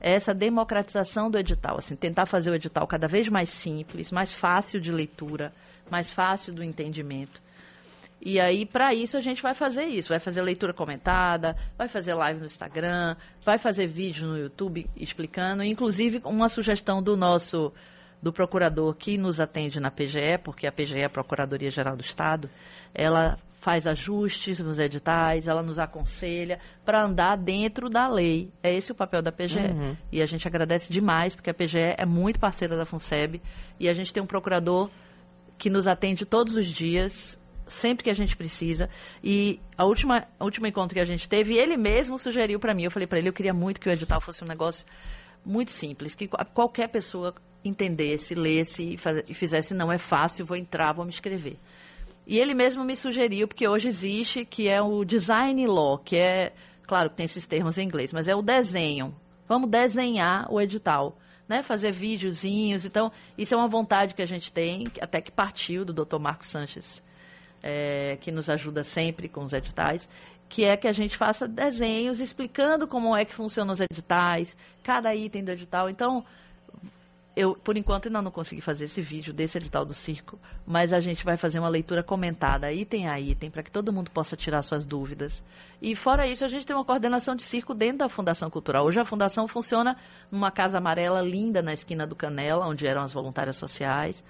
é 0.00 0.14
essa 0.14 0.32
democratização 0.32 1.30
do 1.30 1.38
edital, 1.38 1.76
assim, 1.78 1.94
tentar 1.94 2.26
fazer 2.26 2.50
o 2.50 2.54
edital 2.54 2.86
cada 2.86 3.06
vez 3.06 3.28
mais 3.28 3.50
simples, 3.50 4.10
mais 4.10 4.32
fácil 4.32 4.80
de 4.80 4.90
leitura 4.90 5.52
mais 5.94 6.12
fácil 6.12 6.52
do 6.52 6.64
entendimento. 6.64 7.40
E 8.20 8.40
aí, 8.40 8.66
para 8.66 8.92
isso, 8.92 9.16
a 9.16 9.20
gente 9.20 9.40
vai 9.40 9.54
fazer 9.54 9.84
isso. 9.84 10.08
Vai 10.08 10.18
fazer 10.18 10.42
leitura 10.42 10.74
comentada, 10.74 11.56
vai 11.78 11.86
fazer 11.86 12.14
live 12.14 12.40
no 12.40 12.46
Instagram, 12.46 13.14
vai 13.44 13.58
fazer 13.58 13.86
vídeo 13.86 14.26
no 14.26 14.36
YouTube 14.36 14.86
explicando. 14.96 15.62
Inclusive, 15.62 16.20
uma 16.24 16.48
sugestão 16.48 17.00
do 17.00 17.16
nosso, 17.16 17.72
do 18.20 18.32
procurador 18.32 18.92
que 18.96 19.16
nos 19.16 19.38
atende 19.38 19.78
na 19.78 19.88
PGE, 19.88 20.36
porque 20.42 20.66
a 20.66 20.72
PGE 20.72 20.98
é 20.98 21.04
a 21.04 21.08
Procuradoria 21.10 21.70
Geral 21.70 21.96
do 21.96 22.02
Estado, 22.02 22.50
ela 22.92 23.38
faz 23.60 23.86
ajustes 23.86 24.58
nos 24.58 24.80
editais, 24.80 25.46
ela 25.46 25.62
nos 25.62 25.78
aconselha 25.78 26.58
para 26.84 27.02
andar 27.02 27.36
dentro 27.36 27.88
da 27.88 28.08
lei. 28.08 28.50
É 28.62 28.74
esse 28.74 28.90
o 28.90 28.96
papel 28.96 29.22
da 29.22 29.30
PGE. 29.30 29.58
Uhum. 29.58 29.96
E 30.10 30.20
a 30.20 30.26
gente 30.26 30.46
agradece 30.48 30.92
demais, 30.92 31.36
porque 31.36 31.50
a 31.50 31.54
PGE 31.54 31.94
é 31.96 32.04
muito 32.04 32.40
parceira 32.40 32.76
da 32.76 32.84
FUNSEB 32.84 33.40
e 33.78 33.88
a 33.88 33.94
gente 33.94 34.12
tem 34.12 34.22
um 34.22 34.26
procurador 34.26 34.90
que 35.64 35.70
nos 35.70 35.88
atende 35.88 36.26
todos 36.26 36.56
os 36.56 36.66
dias, 36.66 37.38
sempre 37.66 38.04
que 38.04 38.10
a 38.10 38.14
gente 38.14 38.36
precisa. 38.36 38.86
E 39.22 39.58
a 39.78 39.86
última, 39.86 40.28
a 40.38 40.44
última 40.44 40.68
encontro 40.68 40.94
que 40.94 41.00
a 41.00 41.06
gente 41.06 41.26
teve, 41.26 41.56
ele 41.56 41.74
mesmo 41.74 42.18
sugeriu 42.18 42.60
para 42.60 42.74
mim, 42.74 42.82
eu 42.82 42.90
falei 42.90 43.06
para 43.06 43.18
ele, 43.18 43.30
eu 43.30 43.32
queria 43.32 43.54
muito 43.54 43.80
que 43.80 43.88
o 43.88 43.90
edital 43.90 44.20
fosse 44.20 44.44
um 44.44 44.46
negócio 44.46 44.84
muito 45.42 45.70
simples, 45.70 46.14
que 46.14 46.28
qualquer 46.52 46.88
pessoa 46.88 47.34
entendesse, 47.64 48.34
lesse 48.34 48.82
e, 48.82 48.98
e 49.26 49.32
fizesse, 49.32 49.72
não 49.72 49.90
é 49.90 49.96
fácil, 49.96 50.44
vou 50.44 50.54
entrar, 50.54 50.92
vou 50.92 51.06
me 51.06 51.10
inscrever. 51.10 51.56
E 52.26 52.38
ele 52.38 52.52
mesmo 52.52 52.84
me 52.84 52.94
sugeriu, 52.94 53.48
porque 53.48 53.66
hoje 53.66 53.88
existe, 53.88 54.44
que 54.44 54.68
é 54.68 54.82
o 54.82 55.02
design 55.02 55.66
law, 55.66 55.96
que 55.96 56.18
é, 56.18 56.52
claro 56.86 57.08
que 57.08 57.16
tem 57.16 57.24
esses 57.24 57.46
termos 57.46 57.78
em 57.78 57.86
inglês, 57.86 58.12
mas 58.12 58.28
é 58.28 58.36
o 58.36 58.42
desenho. 58.42 59.16
Vamos 59.48 59.70
desenhar 59.70 60.46
o 60.52 60.60
edital 60.60 61.16
né, 61.48 61.62
fazer 61.62 61.92
videozinhos. 61.92 62.84
Então, 62.84 63.10
isso 63.36 63.54
é 63.54 63.56
uma 63.56 63.68
vontade 63.68 64.14
que 64.14 64.22
a 64.22 64.26
gente 64.26 64.52
tem, 64.52 64.84
até 65.00 65.20
que 65.20 65.30
partiu 65.30 65.84
do 65.84 65.92
Dr. 65.92 66.18
Marcos 66.18 66.48
Sanches, 66.48 67.02
é, 67.62 68.16
que 68.20 68.30
nos 68.30 68.48
ajuda 68.48 68.84
sempre 68.84 69.28
com 69.28 69.42
os 69.42 69.52
editais, 69.52 70.08
que 70.48 70.64
é 70.64 70.76
que 70.76 70.86
a 70.86 70.92
gente 70.92 71.16
faça 71.16 71.48
desenhos 71.48 72.20
explicando 72.20 72.86
como 72.86 73.16
é 73.16 73.24
que 73.24 73.34
funcionam 73.34 73.72
os 73.72 73.80
editais, 73.80 74.56
cada 74.82 75.14
item 75.14 75.42
do 75.42 75.50
edital. 75.50 75.88
Então, 75.88 76.24
eu, 77.36 77.56
por 77.56 77.76
enquanto, 77.76 78.06
ainda 78.06 78.22
não 78.22 78.30
consegui 78.30 78.60
fazer 78.60 78.84
esse 78.84 79.00
vídeo 79.02 79.32
desse 79.32 79.58
edital 79.58 79.84
do 79.84 79.92
circo, 79.92 80.38
mas 80.64 80.92
a 80.92 81.00
gente 81.00 81.24
vai 81.24 81.36
fazer 81.36 81.58
uma 81.58 81.68
leitura 81.68 82.02
comentada, 82.02 82.72
item 82.72 83.08
a 83.08 83.18
item, 83.18 83.50
para 83.50 83.62
que 83.62 83.72
todo 83.72 83.92
mundo 83.92 84.10
possa 84.10 84.36
tirar 84.36 84.62
suas 84.62 84.86
dúvidas. 84.86 85.42
E, 85.82 85.96
fora 85.96 86.28
isso, 86.28 86.44
a 86.44 86.48
gente 86.48 86.64
tem 86.64 86.76
uma 86.76 86.84
coordenação 86.84 87.34
de 87.34 87.42
circo 87.42 87.74
dentro 87.74 87.98
da 87.98 88.08
Fundação 88.08 88.48
Cultural. 88.48 88.86
Hoje 88.86 89.00
a 89.00 89.04
Fundação 89.04 89.48
funciona 89.48 89.96
numa 90.30 90.52
casa 90.52 90.78
amarela 90.78 91.20
linda 91.20 91.60
na 91.60 91.72
esquina 91.72 92.06
do 92.06 92.14
Canela, 92.14 92.68
onde 92.68 92.86
eram 92.86 93.02
as 93.02 93.12
voluntárias 93.12 93.56
sociais, 93.56 94.22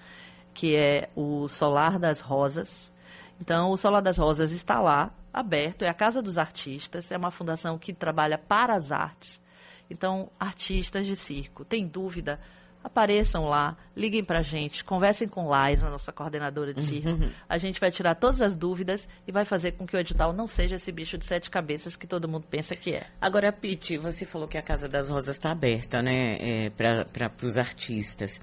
que 0.54 0.75
é 0.75 1.11
o 1.14 1.46
Solar 1.46 1.99
das 1.99 2.20
Rosas. 2.20 2.90
Então, 3.38 3.70
o 3.70 3.76
Solar 3.76 4.00
das 4.00 4.16
Rosas 4.16 4.50
está 4.50 4.80
lá, 4.80 5.12
aberto, 5.30 5.82
é 5.82 5.88
a 5.88 5.94
Casa 5.94 6.23
dos 6.23 6.38
Artistas, 6.38 7.12
é 7.12 7.18
uma 7.18 7.30
fundação 7.30 7.76
que 7.76 7.92
trabalha 7.92 8.38
para 8.38 8.75
as 8.75 8.90
artes. 8.90 9.42
Então, 9.90 10.30
artistas 10.40 11.06
de 11.06 11.14
circo, 11.14 11.66
tem 11.66 11.87
dúvida? 11.87 12.40
Apareçam 12.84 13.46
lá, 13.46 13.76
liguem 13.96 14.22
para 14.22 14.40
a 14.40 14.42
gente, 14.42 14.84
conversem 14.84 15.26
com 15.26 15.48
Lais, 15.48 15.82
a 15.82 15.88
nossa 15.88 16.12
coordenadora 16.12 16.74
de 16.74 16.82
circo. 16.82 17.08
Uhum. 17.08 17.30
A 17.48 17.56
gente 17.56 17.80
vai 17.80 17.90
tirar 17.90 18.14
todas 18.14 18.42
as 18.42 18.54
dúvidas 18.54 19.08
e 19.26 19.32
vai 19.32 19.46
fazer 19.46 19.72
com 19.72 19.86
que 19.86 19.96
o 19.96 19.98
edital 19.98 20.34
não 20.34 20.46
seja 20.46 20.76
esse 20.76 20.92
bicho 20.92 21.16
de 21.16 21.24
sete 21.24 21.50
cabeças 21.50 21.96
que 21.96 22.06
todo 22.06 22.28
mundo 22.28 22.46
pensa 22.48 22.74
que 22.74 22.92
é. 22.92 23.06
Agora, 23.18 23.50
Pete, 23.50 23.96
você 23.96 24.26
falou 24.26 24.46
que 24.46 24.58
a 24.58 24.62
Casa 24.62 24.86
das 24.86 25.08
Rosas 25.08 25.36
está 25.36 25.50
aberta, 25.50 26.02
né, 26.02 26.36
é, 26.40 26.70
para 26.70 27.32
os 27.42 27.56
artistas. 27.56 28.40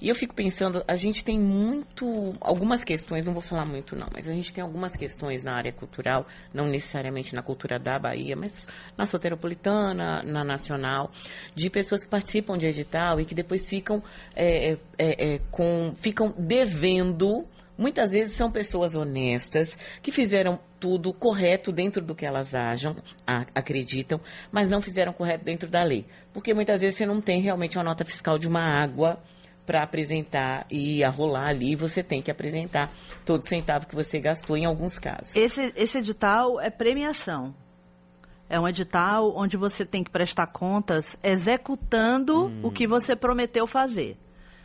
E 0.00 0.08
eu 0.08 0.14
fico 0.14 0.34
pensando, 0.34 0.84
a 0.86 0.96
gente 0.96 1.24
tem 1.24 1.38
muito, 1.38 2.34
algumas 2.40 2.84
questões, 2.84 3.24
não 3.24 3.32
vou 3.32 3.42
falar 3.42 3.64
muito 3.64 3.96
não, 3.96 4.08
mas 4.12 4.28
a 4.28 4.32
gente 4.32 4.52
tem 4.52 4.62
algumas 4.62 4.96
questões 4.96 5.42
na 5.42 5.54
área 5.54 5.72
cultural, 5.72 6.26
não 6.52 6.66
necessariamente 6.66 7.34
na 7.34 7.42
cultura 7.42 7.78
da 7.78 7.98
Bahia, 7.98 8.36
mas 8.36 8.66
na 8.96 9.06
soteropolitana, 9.06 10.22
na 10.22 10.44
nacional, 10.44 11.10
de 11.54 11.70
pessoas 11.70 12.04
que 12.04 12.10
participam 12.10 12.58
de 12.58 12.66
edital 12.66 13.20
e 13.20 13.24
que 13.24 13.34
depois 13.34 13.68
ficam, 13.68 14.02
é, 14.34 14.76
é, 14.98 15.34
é, 15.34 15.40
com, 15.50 15.94
ficam 16.00 16.34
devendo 16.36 17.46
Muitas 17.76 18.12
vezes 18.12 18.36
são 18.36 18.50
pessoas 18.50 18.94
honestas, 18.94 19.78
que 20.02 20.12
fizeram 20.12 20.60
tudo 20.78 21.12
correto 21.12 21.72
dentro 21.72 22.02
do 22.02 22.14
que 22.14 22.26
elas 22.26 22.54
acham, 22.54 22.94
acreditam, 23.26 24.20
mas 24.52 24.68
não 24.68 24.82
fizeram 24.82 25.12
correto 25.12 25.44
dentro 25.44 25.68
da 25.70 25.82
lei. 25.82 26.04
Porque 26.34 26.52
muitas 26.52 26.80
vezes 26.82 26.96
você 26.98 27.06
não 27.06 27.20
tem 27.20 27.40
realmente 27.40 27.78
uma 27.78 27.84
nota 27.84 28.04
fiscal 28.04 28.38
de 28.38 28.46
uma 28.46 28.60
água 28.60 29.18
para 29.64 29.82
apresentar 29.82 30.66
e 30.70 31.04
a 31.04 31.10
rolar 31.10 31.48
ali, 31.48 31.76
você 31.76 32.02
tem 32.02 32.20
que 32.20 32.30
apresentar 32.30 32.90
todo 33.24 33.46
centavo 33.48 33.86
que 33.86 33.94
você 33.94 34.18
gastou 34.18 34.56
em 34.56 34.64
alguns 34.64 34.98
casos. 34.98 35.36
Esse, 35.36 35.72
esse 35.76 35.98
edital 35.98 36.60
é 36.60 36.70
premiação. 36.70 37.54
É 38.48 38.60
um 38.60 38.68
edital 38.68 39.32
onde 39.36 39.56
você 39.56 39.84
tem 39.84 40.04
que 40.04 40.10
prestar 40.10 40.46
contas 40.48 41.16
executando 41.22 42.46
hum. 42.46 42.60
o 42.64 42.70
que 42.70 42.86
você 42.86 43.16
prometeu 43.16 43.66
fazer. 43.66 44.18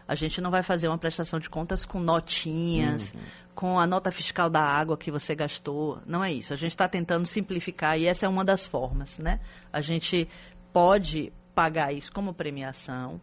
A 0.08 0.16
gente 0.16 0.39
não 0.39 0.50
vai 0.50 0.63
fazer 0.63 0.88
uma 0.88 0.98
prestação 0.98 1.39
de 1.39 1.50
contas 1.50 1.86
com 1.86 2.00
notinhas, 2.00 3.12
uhum. 3.13 3.20
com 3.54 3.80
a 3.80 3.86
nota 3.86 4.10
fiscal 4.10 4.50
da 4.50 4.62
água 4.62 4.98
que 4.98 5.12
você 5.12 5.36
gastou. 5.36 6.01
Não 6.06 6.24
é 6.24 6.32
isso. 6.32 6.54
A 6.54 6.58
gente 6.58 6.72
está 6.72 6.88
tentando 6.88 7.25
simplificar 7.25 8.00
e 8.00 8.08
essa 8.08 8.25
é 8.25 8.30
uma 8.30 8.46
das 8.46 8.66
formas, 8.66 9.20
né? 9.20 9.42
A 9.72 9.82
gente 9.82 10.27
pode 10.72 11.34
pagar 11.54 11.92
isso 11.92 12.12
como 12.13 12.34
premiação, 12.34 13.20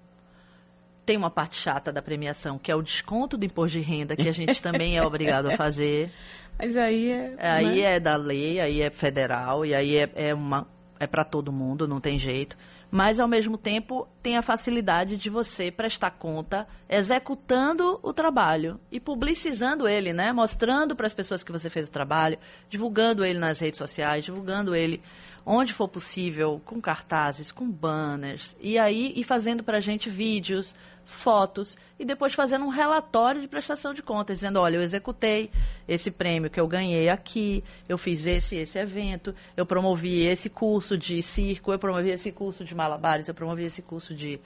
tem 1.04 1.16
uma 1.16 1.30
parte 1.30 1.56
chata 1.56 1.92
da 1.92 2.02
premiação, 2.02 2.58
que 2.58 2.70
é 2.70 2.75
o 2.75 2.82
desconto 2.82 3.37
do 3.37 3.44
imposto 3.44 3.78
de 3.78 3.84
renda, 3.84 4.16
que 4.16 4.28
a 4.28 4.32
gente 4.32 4.61
também 4.62 4.96
é 4.96 5.02
obrigado 5.02 5.46
a 5.46 5.56
fazer. 5.56 6.11
Mas 6.58 6.76
aí 6.76 7.11
é. 7.11 7.34
Aí 7.38 7.80
né? 7.80 7.96
é 7.96 8.00
da 8.00 8.16
lei, 8.16 8.61
aí 8.61 8.80
é 8.80 8.90
federal, 8.90 9.66
e 9.66 9.75
aí 9.75 9.96
é, 9.96 10.11
é, 10.14 10.34
uma, 10.34 10.66
é 11.00 11.06
para 11.06 11.25
todo 11.25 11.52
mundo, 11.52 11.88
não 11.88 12.00
tem 12.00 12.18
jeito. 12.18 12.56
Mas, 12.90 13.18
ao 13.18 13.26
mesmo 13.26 13.58
tempo, 13.58 14.06
tem 14.23 14.37
a 14.37 14.42
facilidade 14.42 15.16
de 15.16 15.28
você 15.28 15.68
prestar 15.68 16.12
conta 16.12 16.64
executando 16.88 17.99
o 18.00 18.12
trabalho 18.12 18.78
e 18.92 19.00
publicizando 19.00 19.88
ele, 19.88 20.12
né? 20.12 20.32
Mostrando 20.32 20.94
para 20.94 21.04
as 21.04 21.12
pessoas 21.12 21.42
que 21.42 21.50
você 21.50 21.68
fez 21.68 21.88
o 21.88 21.92
trabalho, 21.92 22.38
divulgando 22.70 23.25
ele 23.25 23.40
nas 23.40 23.58
redes 23.58 23.78
sociais, 23.78 24.25
divulgando 24.25 24.76
ele 24.76 25.02
onde 25.46 25.72
for 25.72 25.88
possível, 25.88 26.60
com 26.64 26.80
cartazes, 26.80 27.52
com 27.52 27.70
banners, 27.70 28.56
e 28.60 28.78
aí 28.78 29.12
e 29.16 29.22
fazendo 29.22 29.62
para 29.62 29.78
a 29.78 29.80
gente 29.80 30.08
vídeos, 30.08 30.74
fotos 31.04 31.76
e 31.98 32.04
depois 32.04 32.32
fazendo 32.34 32.64
um 32.64 32.70
relatório 32.70 33.40
de 33.40 33.48
prestação 33.48 33.92
de 33.92 34.02
contas, 34.02 34.38
dizendo, 34.38 34.58
olha, 34.58 34.76
eu 34.76 34.82
executei 34.82 35.50
esse 35.86 36.10
prêmio 36.10 36.50
que 36.50 36.60
eu 36.60 36.66
ganhei 36.66 37.08
aqui, 37.08 37.62
eu 37.88 37.98
fiz 37.98 38.26
esse 38.26 38.56
esse 38.56 38.78
evento, 38.78 39.34
eu 39.56 39.66
promovi 39.66 40.26
esse 40.26 40.48
curso 40.48 40.96
de 40.96 41.22
circo, 41.22 41.72
eu 41.72 41.78
promovi 41.78 42.10
esse 42.10 42.32
curso 42.32 42.64
de 42.64 42.74
malabares, 42.74 43.28
eu 43.28 43.34
promovi 43.34 43.64
esse 43.64 43.82
curso 43.82 44.14
de, 44.14 44.40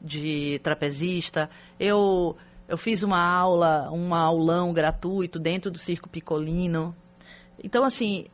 de 0.00 0.58
trapezista, 0.62 1.50
eu 1.78 2.36
eu 2.68 2.76
fiz 2.76 3.02
uma 3.02 3.18
aula, 3.18 3.90
um 3.90 4.14
aulão 4.14 4.74
gratuito 4.74 5.38
dentro 5.38 5.70
do 5.70 5.78
Circo 5.78 6.06
Picolino. 6.06 6.94
Então, 7.64 7.82
assim, 7.82 8.26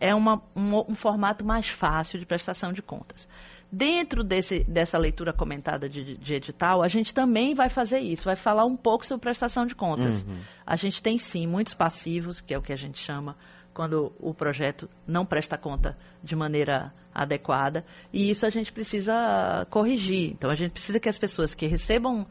é 0.00 0.14
uma, 0.14 0.42
um, 0.56 0.92
um 0.92 0.94
formato 0.94 1.44
mais 1.44 1.68
fácil 1.68 2.18
de 2.18 2.24
prestação 2.24 2.72
de 2.72 2.80
contas. 2.80 3.28
Dentro 3.70 4.24
desse, 4.24 4.64
dessa 4.64 4.98
leitura 4.98 5.32
comentada 5.32 5.88
de, 5.88 6.16
de, 6.16 6.34
edital, 6.34 6.82
a 6.82 6.88
gente 6.88 7.14
também 7.14 7.54
vai 7.54 7.68
fazer 7.68 8.00
isso, 8.00 8.24
vai 8.24 8.34
falar 8.34 8.64
um 8.64 8.76
pouco 8.76 9.06
sobre 9.06 9.22
prestação 9.22 9.64
de 9.64 9.76
contas. 9.76 10.24
Uhum. 10.24 10.38
A 10.66 10.74
gente 10.74 11.00
tem 11.00 11.18
sim 11.18 11.46
muitos 11.46 11.74
passivos, 11.74 12.40
que 12.40 12.52
é 12.52 12.58
o 12.58 12.62
que 12.62 12.72
a 12.72 12.76
gente 12.76 12.98
chama 12.98 13.36
quando 13.72 14.12
o 14.18 14.34
projeto 14.34 14.90
não 15.06 15.24
presta 15.24 15.56
conta 15.56 15.96
de 16.22 16.34
maneira 16.34 16.92
adequada, 17.14 17.84
e 18.12 18.28
isso 18.28 18.44
a 18.44 18.50
gente 18.50 18.72
precisa 18.72 19.66
corrigir. 19.70 20.32
Então 20.32 20.50
a 20.50 20.56
gente 20.56 20.72
precisa 20.72 20.98
que 20.98 21.08
as 21.08 21.18
pessoas 21.18 21.54
que 21.54 21.66
recebam 21.66 22.26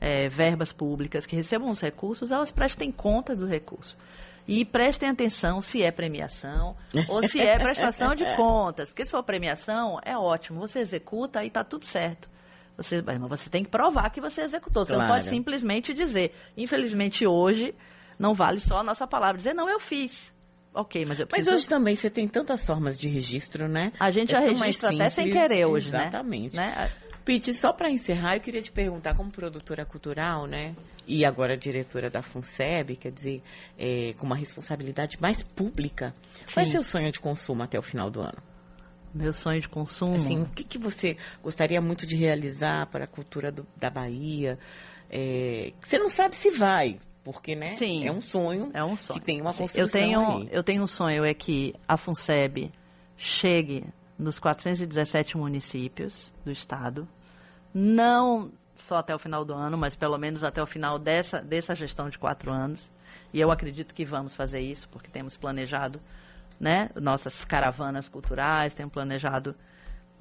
é, 0.00 0.28
verbas 0.28 0.72
públicas, 0.72 1.26
que 1.26 1.34
recebam 1.34 1.70
os 1.70 1.80
recursos, 1.80 2.30
elas 2.30 2.52
prestem 2.52 2.92
conta 2.92 3.34
do 3.34 3.46
recurso. 3.46 3.96
E 4.46 4.64
prestem 4.64 5.08
atenção 5.08 5.60
se 5.60 5.82
é 5.82 5.90
premiação 5.90 6.76
ou 7.08 7.26
se 7.26 7.40
é 7.40 7.58
prestação 7.58 8.14
de 8.14 8.24
contas. 8.36 8.90
Porque 8.90 9.04
se 9.04 9.10
for 9.10 9.22
premiação, 9.22 9.98
é 10.04 10.16
ótimo. 10.16 10.60
Você 10.60 10.80
executa 10.80 11.42
e 11.42 11.46
está 11.48 11.64
tudo 11.64 11.84
certo. 11.84 12.28
Você, 12.76 13.00
mas 13.02 13.18
você 13.20 13.48
tem 13.48 13.62
que 13.64 13.70
provar 13.70 14.10
que 14.10 14.20
você 14.20 14.42
executou. 14.42 14.84
Você 14.84 14.92
Claro. 14.94 15.08
não 15.08 15.14
pode 15.16 15.28
simplesmente 15.28 15.94
dizer. 15.94 16.34
Infelizmente, 16.56 17.26
hoje, 17.26 17.74
não 18.18 18.34
vale 18.34 18.58
só 18.60 18.78
a 18.78 18.82
nossa 18.82 19.06
palavra. 19.06 19.38
Dizer, 19.38 19.54
não, 19.54 19.68
eu 19.68 19.78
fiz. 19.80 20.34
Ok, 20.76 21.04
mas 21.06 21.20
eu 21.20 21.26
Mas 21.26 21.36
preciso... 21.36 21.54
hoje 21.54 21.68
também 21.68 21.94
você 21.94 22.10
tem 22.10 22.26
tantas 22.26 22.66
formas 22.66 22.98
de 22.98 23.08
registro, 23.08 23.68
né? 23.68 23.92
A 24.00 24.10
gente 24.10 24.34
É 24.34 24.40
já 24.40 24.44
registra 24.44 24.90
até 24.92 25.08
sem 25.08 25.30
querer 25.30 25.66
hoje, 25.66 25.86
Exatamente. 25.86 26.56
né? 26.56 26.66
né? 26.76 26.90
Pete, 27.24 27.54
só 27.54 27.72
para 27.72 27.90
encerrar, 27.90 28.36
eu 28.36 28.40
queria 28.40 28.60
te 28.60 28.70
perguntar, 28.70 29.14
como 29.14 29.30
produtora 29.30 29.84
cultural, 29.84 30.46
né? 30.46 30.74
E 31.06 31.24
agora 31.24 31.56
diretora 31.56 32.10
da 32.10 32.22
FUNSEB, 32.22 32.96
quer 32.96 33.10
dizer, 33.12 33.42
é, 33.78 34.14
com 34.18 34.26
uma 34.26 34.36
responsabilidade 34.36 35.20
mais 35.20 35.42
pública, 35.42 36.14
qual 36.52 36.62
é 36.62 36.66
Sim. 36.66 36.72
seu 36.72 36.84
sonho 36.84 37.10
de 37.10 37.20
consumo 37.20 37.62
até 37.62 37.78
o 37.78 37.82
final 37.82 38.10
do 38.10 38.20
ano? 38.20 38.36
Meu 39.14 39.32
sonho 39.32 39.60
de 39.60 39.68
consumo. 39.68 40.16
Assim, 40.16 40.42
o 40.42 40.46
que, 40.46 40.64
que 40.64 40.76
você 40.76 41.16
gostaria 41.42 41.80
muito 41.80 42.04
de 42.06 42.16
realizar 42.16 42.86
para 42.88 43.04
a 43.04 43.06
cultura 43.06 43.50
do- 43.52 43.66
da 43.76 43.88
Bahia? 43.88 44.58
É, 45.10 45.72
você 45.80 45.98
não 45.98 46.08
sabe 46.10 46.34
se 46.36 46.50
vai, 46.50 46.98
porque, 47.22 47.54
né? 47.54 47.76
Sim. 47.76 48.06
É 48.06 48.10
um 48.12 48.20
sonho 48.20 48.70
É 48.74 48.82
um 48.84 48.96
sonho. 48.96 49.18
que 49.20 49.24
tem 49.24 49.40
uma 49.40 49.52
Sim, 49.52 49.58
construção 49.58 49.84
eu 49.86 49.90
tenho, 49.90 50.20
aí. 50.40 50.48
eu 50.50 50.62
tenho 50.64 50.82
um 50.82 50.86
sonho, 50.88 51.24
é 51.24 51.32
que 51.32 51.74
a 51.86 51.96
FUNSEB 51.96 52.72
chegue 53.16 53.84
nos 54.18 54.38
417 54.38 55.36
municípios 55.36 56.32
do 56.44 56.50
estado, 56.50 57.08
não 57.72 58.52
só 58.76 58.96
até 58.96 59.14
o 59.14 59.18
final 59.18 59.44
do 59.44 59.52
ano, 59.52 59.76
mas 59.76 59.94
pelo 59.94 60.18
menos 60.18 60.44
até 60.44 60.62
o 60.62 60.66
final 60.66 60.98
dessa, 60.98 61.40
dessa 61.40 61.74
gestão 61.74 62.08
de 62.08 62.18
quatro 62.18 62.52
anos. 62.52 62.90
E 63.32 63.40
eu 63.40 63.50
acredito 63.50 63.94
que 63.94 64.04
vamos 64.04 64.34
fazer 64.34 64.60
isso, 64.60 64.88
porque 64.88 65.08
temos 65.08 65.36
planejado 65.36 66.00
né, 66.58 66.90
nossas 67.00 67.44
caravanas 67.44 68.08
culturais, 68.08 68.74
temos 68.74 68.92
planejado 68.92 69.54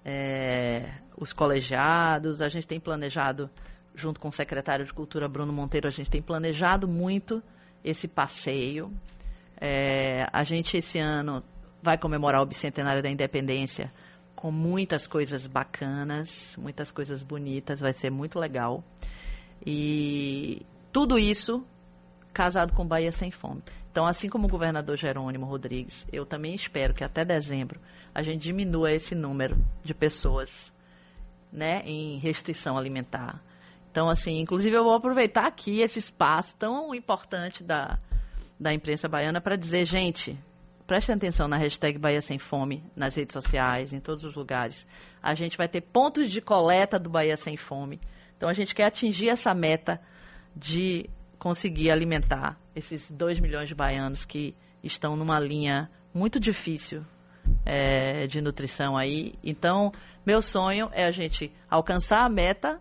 é, 0.04 0.92
os 1.18 1.32
colegiados, 1.32 2.42
a 2.42 2.50
gente 2.50 2.68
tem 2.68 2.80
planejado, 2.80 3.50
junto 3.96 4.20
com 4.20 4.30
o 4.30 4.32
secretário 4.32 4.86
de 4.86 4.94
Cultura 4.94 5.28
Bruno 5.28 5.54
Monteiro, 5.54 5.88
a 5.88 5.92
gente 5.92 6.10
tem 6.10 6.22
planejado 6.22 6.88
muito 6.88 7.42
esse 7.84 8.08
passeio. 8.08 8.92
É, 9.60 10.28
a 10.32 10.44
gente 10.44 10.78
esse 10.78 11.00
ano 11.00 11.44
vai 11.84 11.98
comemorar 11.98 12.42
o 12.42 12.46
bicentenário 12.46 13.04
da 13.04 13.10
independência 13.10 13.92
com 14.34 14.50
muitas 14.50 15.06
coisas 15.06 15.46
bacanas, 15.46 16.56
muitas 16.58 16.92
coisas 16.92 17.22
bonitas, 17.22 17.82
vai 17.82 17.92
ser 17.92 18.10
muito 18.10 18.40
legal. 18.40 18.82
E 19.66 20.66
tudo 20.94 21.20
isso 21.20 21.62
casado 22.34 22.74
com 22.74 22.88
Bahia 22.88 23.12
Sem 23.12 23.32
Fome. 23.32 23.62
Então, 23.92 24.08
assim 24.08 24.30
como 24.30 24.48
o 24.48 24.50
governador 24.50 24.98
Jerônimo 24.98 25.46
Rodrigues, 25.46 26.08
eu 26.12 26.26
também 26.26 26.56
espero 26.56 26.94
que 26.94 27.04
até 27.04 27.24
dezembro 27.24 27.80
a 28.16 28.24
gente 28.24 28.42
diminua 28.42 28.92
esse 28.92 29.14
número 29.14 29.58
de 29.84 29.94
pessoas 29.94 30.72
né, 31.52 31.82
em 31.86 32.18
restrição 32.18 32.78
alimentar. 32.78 33.40
Então, 33.92 34.10
assim, 34.10 34.40
inclusive 34.40 34.76
eu 34.76 34.84
vou 34.84 34.96
aproveitar 34.96 35.46
aqui 35.46 35.82
esse 35.82 36.00
espaço 36.00 36.56
tão 36.56 36.96
importante 36.96 37.62
da, 37.62 38.00
da 38.60 38.74
imprensa 38.74 39.08
baiana 39.08 39.40
para 39.40 39.56
dizer, 39.56 39.86
gente, 39.86 40.40
prestem 40.86 41.16
atenção 41.16 41.48
na 41.48 41.58
hashtag 41.58 41.98
Bahia 41.98 42.22
Sem 42.22 42.38
Fome, 42.38 42.84
nas 42.96 43.16
redes 43.16 43.34
sociais, 43.34 43.94
em 43.94 44.00
todos 44.00 44.24
os 44.26 44.36
lugares. 44.36 44.88
A 45.22 45.34
gente 45.34 45.58
vai 45.58 45.68
ter 45.68 45.82
pontos 45.82 46.32
de 46.32 46.42
coleta 46.42 47.00
do 47.00 47.10
Bahia 47.10 47.38
Sem 47.38 47.56
Fome. 47.58 48.00
Então, 48.38 48.50
a 48.50 48.54
gente 48.54 48.76
quer 48.76 48.86
atingir 48.86 49.30
essa 49.30 49.54
meta 49.54 50.00
de 50.56 51.10
conseguir 51.40 51.92
alimentar 51.92 52.58
esses 52.76 53.10
2 53.10 53.40
milhões 53.40 53.68
de 53.70 53.76
baianos 53.76 54.26
que 54.26 54.56
estão 54.84 55.16
numa 55.16 55.40
linha 55.40 55.90
muito 56.14 56.40
difícil 56.40 57.04
é, 57.66 58.28
de 58.28 58.42
nutrição 58.42 58.98
aí. 58.98 59.36
Então, 59.44 59.92
meu 60.26 60.42
sonho 60.42 60.90
é 60.94 61.06
a 61.06 61.12
gente 61.12 61.52
alcançar 61.70 62.26
a 62.26 62.30
meta 62.30 62.80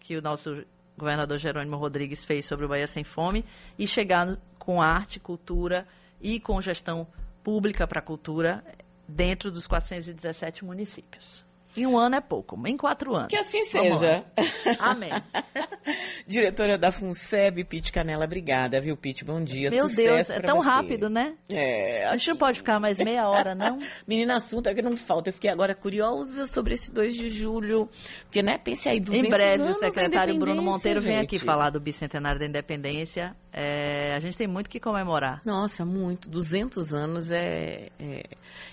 que 0.00 0.16
o 0.16 0.22
nosso 0.22 0.64
governador 0.96 1.38
Jerônimo 1.38 1.76
Rodrigues 1.76 2.24
fez 2.24 2.44
sobre 2.44 2.66
o 2.66 2.68
Bahia 2.68 2.86
Sem 2.86 3.02
Fome 3.04 3.44
e 3.78 3.86
chegar 3.86 4.26
no- 4.26 4.38
com 4.58 4.80
arte, 4.80 5.18
cultura 5.18 5.86
e 6.24 6.40
com 6.40 6.58
gestão 6.62 7.06
pública 7.44 7.86
para 7.86 8.00
a 8.00 8.02
cultura 8.02 8.64
dentro 9.06 9.52
dos 9.52 9.66
417 9.66 10.64
municípios. 10.64 11.44
Em 11.76 11.86
um 11.86 11.98
ano 11.98 12.14
é 12.14 12.20
pouco, 12.20 12.56
em 12.68 12.76
quatro 12.76 13.16
anos. 13.16 13.28
Que 13.28 13.36
assim 13.36 13.64
seja. 13.64 14.24
Amém. 14.78 15.10
Diretora 16.24 16.78
da 16.78 16.92
FUNSEB, 16.92 17.64
Pete 17.64 17.92
Canela, 17.92 18.24
obrigada, 18.24 18.80
viu, 18.80 18.96
Pete? 18.96 19.24
Bom 19.24 19.42
dia. 19.42 19.70
Meu 19.70 19.88
Deus, 19.88 20.30
é 20.30 20.40
tão 20.40 20.58
você. 20.58 20.68
rápido, 20.68 21.10
né? 21.10 21.34
É, 21.48 22.06
A 22.06 22.16
gente 22.16 22.30
não 22.30 22.36
pode 22.36 22.58
ficar 22.58 22.78
mais 22.78 22.98
meia 22.98 23.28
hora, 23.28 23.56
não? 23.56 23.80
Menina, 24.06 24.36
assunto 24.36 24.68
é 24.68 24.74
que 24.74 24.80
não 24.82 24.96
falta. 24.96 25.30
Eu 25.30 25.34
fiquei 25.34 25.50
agora 25.50 25.74
curiosa 25.74 26.46
sobre 26.46 26.74
esse 26.74 26.92
2 26.92 27.16
de 27.16 27.28
julho. 27.28 27.88
Porque, 28.22 28.40
né, 28.40 28.56
pense 28.56 28.88
aí, 28.88 29.00
200 29.00 29.26
Em 29.26 29.30
breve, 29.30 29.64
o 29.64 29.74
secretário 29.74 30.38
Bruno 30.38 30.62
Monteiro 30.62 31.00
vem 31.02 31.18
aqui 31.18 31.38
gente. 31.38 31.44
falar 31.44 31.70
do 31.70 31.80
bicentenário 31.80 32.38
da 32.38 32.46
independência. 32.46 33.36
É, 33.56 34.12
a 34.16 34.18
gente 34.18 34.36
tem 34.36 34.48
muito 34.48 34.68
que 34.68 34.80
comemorar. 34.80 35.40
Nossa, 35.44 35.84
muito. 35.84 36.28
200 36.28 36.92
anos 36.92 37.30
é, 37.30 37.88
é- 38.00 38.24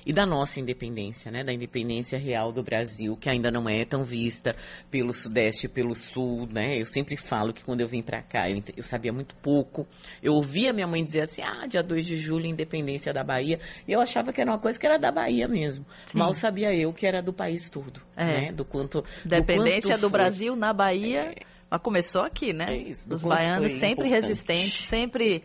E 0.04 0.12
da 0.12 0.26
nossa 0.26 0.60
independência, 0.60 1.30
né? 1.32 1.44
Da 1.44 1.54
independência 1.54 2.18
real 2.18 2.52
do 2.52 2.64
Brasil, 2.64 3.16
que 3.16 3.30
ainda 3.30 3.52
não 3.52 3.70
é 3.70 3.86
tão 3.86 4.04
vista 4.04 4.56
pelo 4.90 5.14
Sudeste 5.14 5.68
e 5.68 5.70
pelo 5.70 5.94
Sul, 5.94 6.48
né? 6.52 6.82
Eu 6.82 6.88
sempre 6.88 7.16
falo 7.16 7.54
que 7.54 7.64
quando 7.64 7.82
eu 7.82 7.88
vim 7.88 8.02
pra 8.02 8.24
cá, 8.24 8.50
eu, 8.50 8.64
eu 8.76 8.82
sabia 8.82 9.14
muito 9.14 9.36
pouco. 9.36 9.86
Eu 10.22 10.34
ouvia 10.34 10.74
minha 10.74 10.88
mãe 10.88 11.04
dizer 11.04 11.22
assim, 11.22 11.44
ah, 11.44 11.68
dia 11.68 11.84
2 11.84 12.04
de 12.04 12.18
julho, 12.18 12.48
independência 12.48 13.14
da 13.14 13.24
Bahia. 13.24 13.60
E 13.88 13.92
eu 13.92 14.02
achava 14.02 14.34
que 14.34 14.42
era 14.42 14.50
uma 14.50 14.58
coisa 14.60 14.80
que 14.80 14.86
era 14.88 14.98
da 14.98 15.12
Bahia 15.12 15.48
mesmo. 15.48 15.86
Sim. 16.08 16.18
Mal 16.18 16.34
sabia 16.34 16.74
eu 16.74 16.92
que 16.92 17.06
era 17.06 17.22
do 17.22 17.32
país 17.32 17.70
todo, 17.70 18.02
É. 18.18 18.26
né? 18.26 18.52
Do 18.52 18.66
quanto... 18.66 19.06
Independência 19.24 19.92
quanto 19.92 20.02
do. 20.02 20.10
Brasil 20.10 20.56
na 20.56 20.74
Bahia. 20.74 21.36
Mas 21.72 21.82
começou 21.82 22.24
aqui, 22.24 22.52
né? 22.52 22.66
É 22.68 22.76
isso, 22.76 23.14
Os 23.14 23.24
baianos 23.24 23.72
sempre 23.72 24.06
importante. 24.06 24.28
resistentes, 24.28 24.90
sempre 24.90 25.42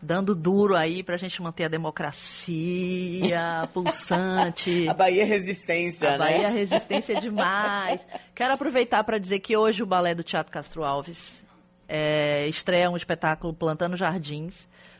dando 0.00 0.34
duro 0.34 0.74
aí 0.74 1.02
pra 1.02 1.18
gente 1.18 1.42
manter 1.42 1.64
a 1.64 1.68
democracia 1.68 3.68
pulsante. 3.74 4.86
A 4.88 4.94
Bahia 4.94 5.22
é 5.22 5.26
resistência, 5.26 6.14
A 6.14 6.18
Bahia 6.18 6.50
né? 6.50 6.50
resistência 6.50 7.18
é 7.18 7.20
demais. 7.20 8.00
Quero 8.34 8.54
aproveitar 8.54 9.04
para 9.04 9.18
dizer 9.18 9.40
que 9.40 9.56
hoje 9.56 9.82
o 9.82 9.86
Balé 9.86 10.14
do 10.14 10.22
Teatro 10.22 10.52
Castro 10.52 10.84
Alves 10.84 11.44
é, 11.86 12.46
estreia 12.48 12.90
um 12.90 12.96
espetáculo 12.96 13.52
Plantando 13.52 13.96
Jardins 13.96 14.54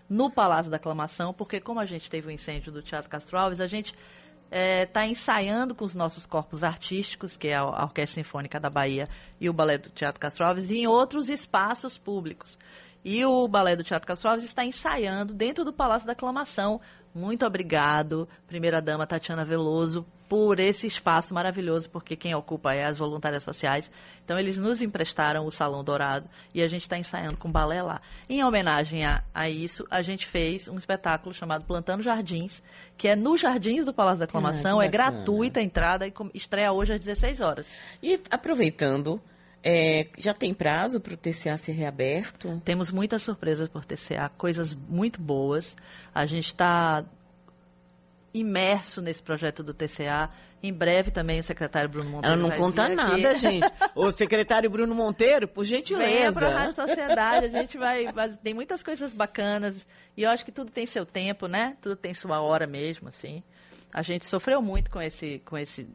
no 0.09 0.31
Palácio 0.31 0.71
da 0.71 0.77
Aclamação, 0.79 1.33
porque 1.33 1.61
como 1.61 1.81
a 1.81 1.87
gente 1.87 2.11
teve 2.11 2.29
o 2.29 2.31
incêndio 2.31 2.73
do 2.73 2.83
Teatro 2.83 3.11
Castro 3.11 3.39
Alves, 3.39 3.61
a 3.61 3.67
gente 3.67 3.95
está 4.51 5.07
ensaiando 5.07 5.75
com 5.75 5.85
os 5.85 5.95
nossos 5.95 6.25
corpos 6.25 6.65
artísticos, 6.65 7.37
que 7.37 7.49
é 7.49 7.57
a 7.57 7.65
Orquestra 7.65 8.23
Sinfônica 8.23 8.59
da 8.59 8.71
Bahia 8.71 9.09
e 9.41 9.49
o 9.49 9.53
Balé 9.53 9.79
do 9.79 9.91
Teatro 9.91 10.21
Castro 10.21 10.45
Alves, 10.45 10.71
em 10.71 10.87
outros 10.87 11.29
espaços 11.29 11.99
públicos. 11.99 12.59
E 13.05 13.25
o 13.25 13.47
Balé 13.47 13.77
do 13.77 13.85
Teatro 13.85 14.07
Castro 14.07 14.29
Alves 14.29 14.45
está 14.45 14.65
ensaiando 14.65 15.33
dentro 15.33 15.65
do 15.65 15.73
Palácio 15.73 16.07
da 16.07 16.13
Aclamação. 16.13 16.81
Muito 17.19 17.45
obrigado, 17.45 18.29
primeira-dama 18.47 19.05
Tatiana 19.05 19.45
Veloso, 19.45 20.07
por 20.29 20.61
esse 20.61 20.87
espaço 20.87 21.35
maravilhoso, 21.35 21.91
porque 21.91 22.15
quem 22.15 22.33
ocupa 22.33 22.75
é 22.75 22.85
as 22.85 22.97
voluntárias 22.97 23.43
sociais. 23.43 23.91
Então, 24.25 24.39
eles 24.39 24.57
nos 24.57 24.81
emprestaram 24.81 25.45
o 25.45 25.51
Salão 25.51 25.83
Dourado 25.83 26.29
e 26.55 26.63
a 26.63 26.69
gente 26.69 26.83
está 26.83 26.97
ensaiando 26.97 27.37
com 27.37 27.51
balé 27.51 27.83
lá. 27.83 28.01
Em 28.29 28.45
homenagem 28.45 29.05
a, 29.05 29.25
a 29.35 29.49
isso, 29.49 29.85
a 29.91 30.01
gente 30.01 30.27
fez 30.27 30.69
um 30.69 30.79
espetáculo 30.79 31.35
chamado 31.35 31.65
Plantando 31.65 32.05
Jardins, 32.05 32.63
que 32.97 33.09
é 33.09 33.17
nos 33.17 33.41
Jardins 33.41 33.87
do 33.87 33.93
Palácio 33.93 34.21
da 34.21 34.27
Aclamação. 34.27 34.79
que 34.79 34.85
é 34.85 34.89
gratuita 34.89 35.59
a 35.59 35.63
entrada 35.63 36.07
e 36.07 36.13
estreia 36.35 36.73
hoje 36.73 36.93
às 36.93 37.01
16 37.01 37.41
horas. 37.41 37.79
E 38.01 38.21
aproveitando, 38.31 39.21
é, 39.63 40.07
já 40.19 40.33
tem 40.33 40.55
prazo 40.55 41.01
para 41.01 41.15
o 41.15 41.17
TCA 41.17 41.57
ser 41.57 41.73
reaberto? 41.73 42.61
Temos 42.65 42.91
muitas 42.91 43.23
surpresas 43.23 43.69
por 43.69 43.85
TCA, 43.85 44.31
coisas 44.37 44.75
muito 44.75 45.21
boas. 45.21 45.77
A 46.15 46.25
gente 46.27 46.47
está 46.47 47.05
imerso 48.33 49.01
nesse 49.01 49.23
projeto 49.23 49.63
do 49.63 49.73
TCA. 49.75 50.31
Em 50.63 50.73
breve 50.73 51.11
também 51.11 51.39
o 51.39 51.43
secretário 51.43 51.89
Bruno 51.89 52.11
Monteiro 52.11 52.37
Ela 52.39 52.43
não 52.49 52.57
conta 52.57 52.89
nada, 52.89 53.31
aqui. 53.31 53.39
gente. 53.41 53.67
O 53.95 54.11
secretário 54.11 54.69
Bruno 54.69 54.95
Monteiro, 54.95 55.47
por 55.49 55.65
Venha 55.65 55.77
gentileza. 55.79 56.33
para 56.33 56.49
a 56.49 56.59
Rádio 56.59 56.75
Sociedade, 56.75 57.47
a 57.47 57.49
gente 57.49 57.79
vai, 57.79 58.13
vai- 58.13 58.31
Tem 58.43 58.53
muitas 58.55 58.83
coisas 58.83 59.13
bacanas. 59.13 59.87
E 60.17 60.23
eu 60.25 60.31
acho 60.31 60.45
que 60.45 60.53
tudo 60.53 60.71
tem 60.71 60.85
seu 60.85 61.07
tempo, 61.07 61.47
né? 61.47 61.77
Tudo 61.81 61.95
tem 61.97 62.13
sua 62.13 62.41
hora 62.41 62.67
mesmo, 62.67 63.09
assim. 63.09 63.43
A 63.93 64.03
gente 64.03 64.27
sofreu 64.27 64.61
muito 64.61 64.91
com 64.91 65.01
esse. 65.01 65.41
Com 65.45 65.57
esse 65.57 65.89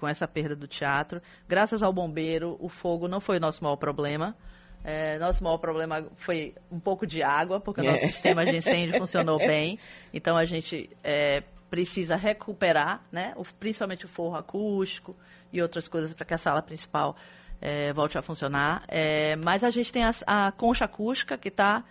com 0.00 0.08
essa 0.08 0.26
perda 0.26 0.56
do 0.56 0.66
teatro. 0.66 1.20
Graças 1.46 1.82
ao 1.82 1.92
bombeiro, 1.92 2.56
o 2.58 2.68
fogo 2.70 3.06
não 3.06 3.20
foi 3.20 3.36
o 3.36 3.40
nosso 3.40 3.62
maior 3.62 3.76
problema. 3.76 4.34
É, 4.82 5.18
nosso 5.18 5.44
maior 5.44 5.58
problema 5.58 6.08
foi 6.16 6.54
um 6.72 6.80
pouco 6.80 7.06
de 7.06 7.22
água, 7.22 7.60
porque 7.60 7.82
o 7.82 7.84
nosso 7.84 8.02
É. 8.04 8.06
sistema 8.08 8.46
de 8.46 8.56
incêndio 8.56 8.98
funcionou 8.98 9.36
bem. 9.46 9.78
Então 10.14 10.38
a 10.38 10.46
gente 10.46 10.88
é, 11.04 11.42
precisa 11.68 12.16
recuperar, 12.16 13.02
né? 13.12 13.34
o- 13.36 13.44
principalmente 13.44 14.06
o 14.06 14.08
forro 14.08 14.36
acústico 14.36 15.14
e 15.52 15.60
outras 15.60 15.86
coisas 15.86 16.14
para 16.14 16.24
que 16.24 16.32
a 16.32 16.38
sala 16.38 16.62
principal 16.62 17.14
é, 17.60 17.92
volte 17.92 18.16
a 18.16 18.22
funcionar. 18.22 18.82
É, 18.88 19.36
mas 19.36 19.62
a 19.62 19.68
gente 19.68 19.92
tem 19.92 20.02
a, 20.02 20.12
a 20.26 20.50
concha 20.50 20.86
acústica 20.86 21.36
que 21.36 21.48
está 21.48 21.84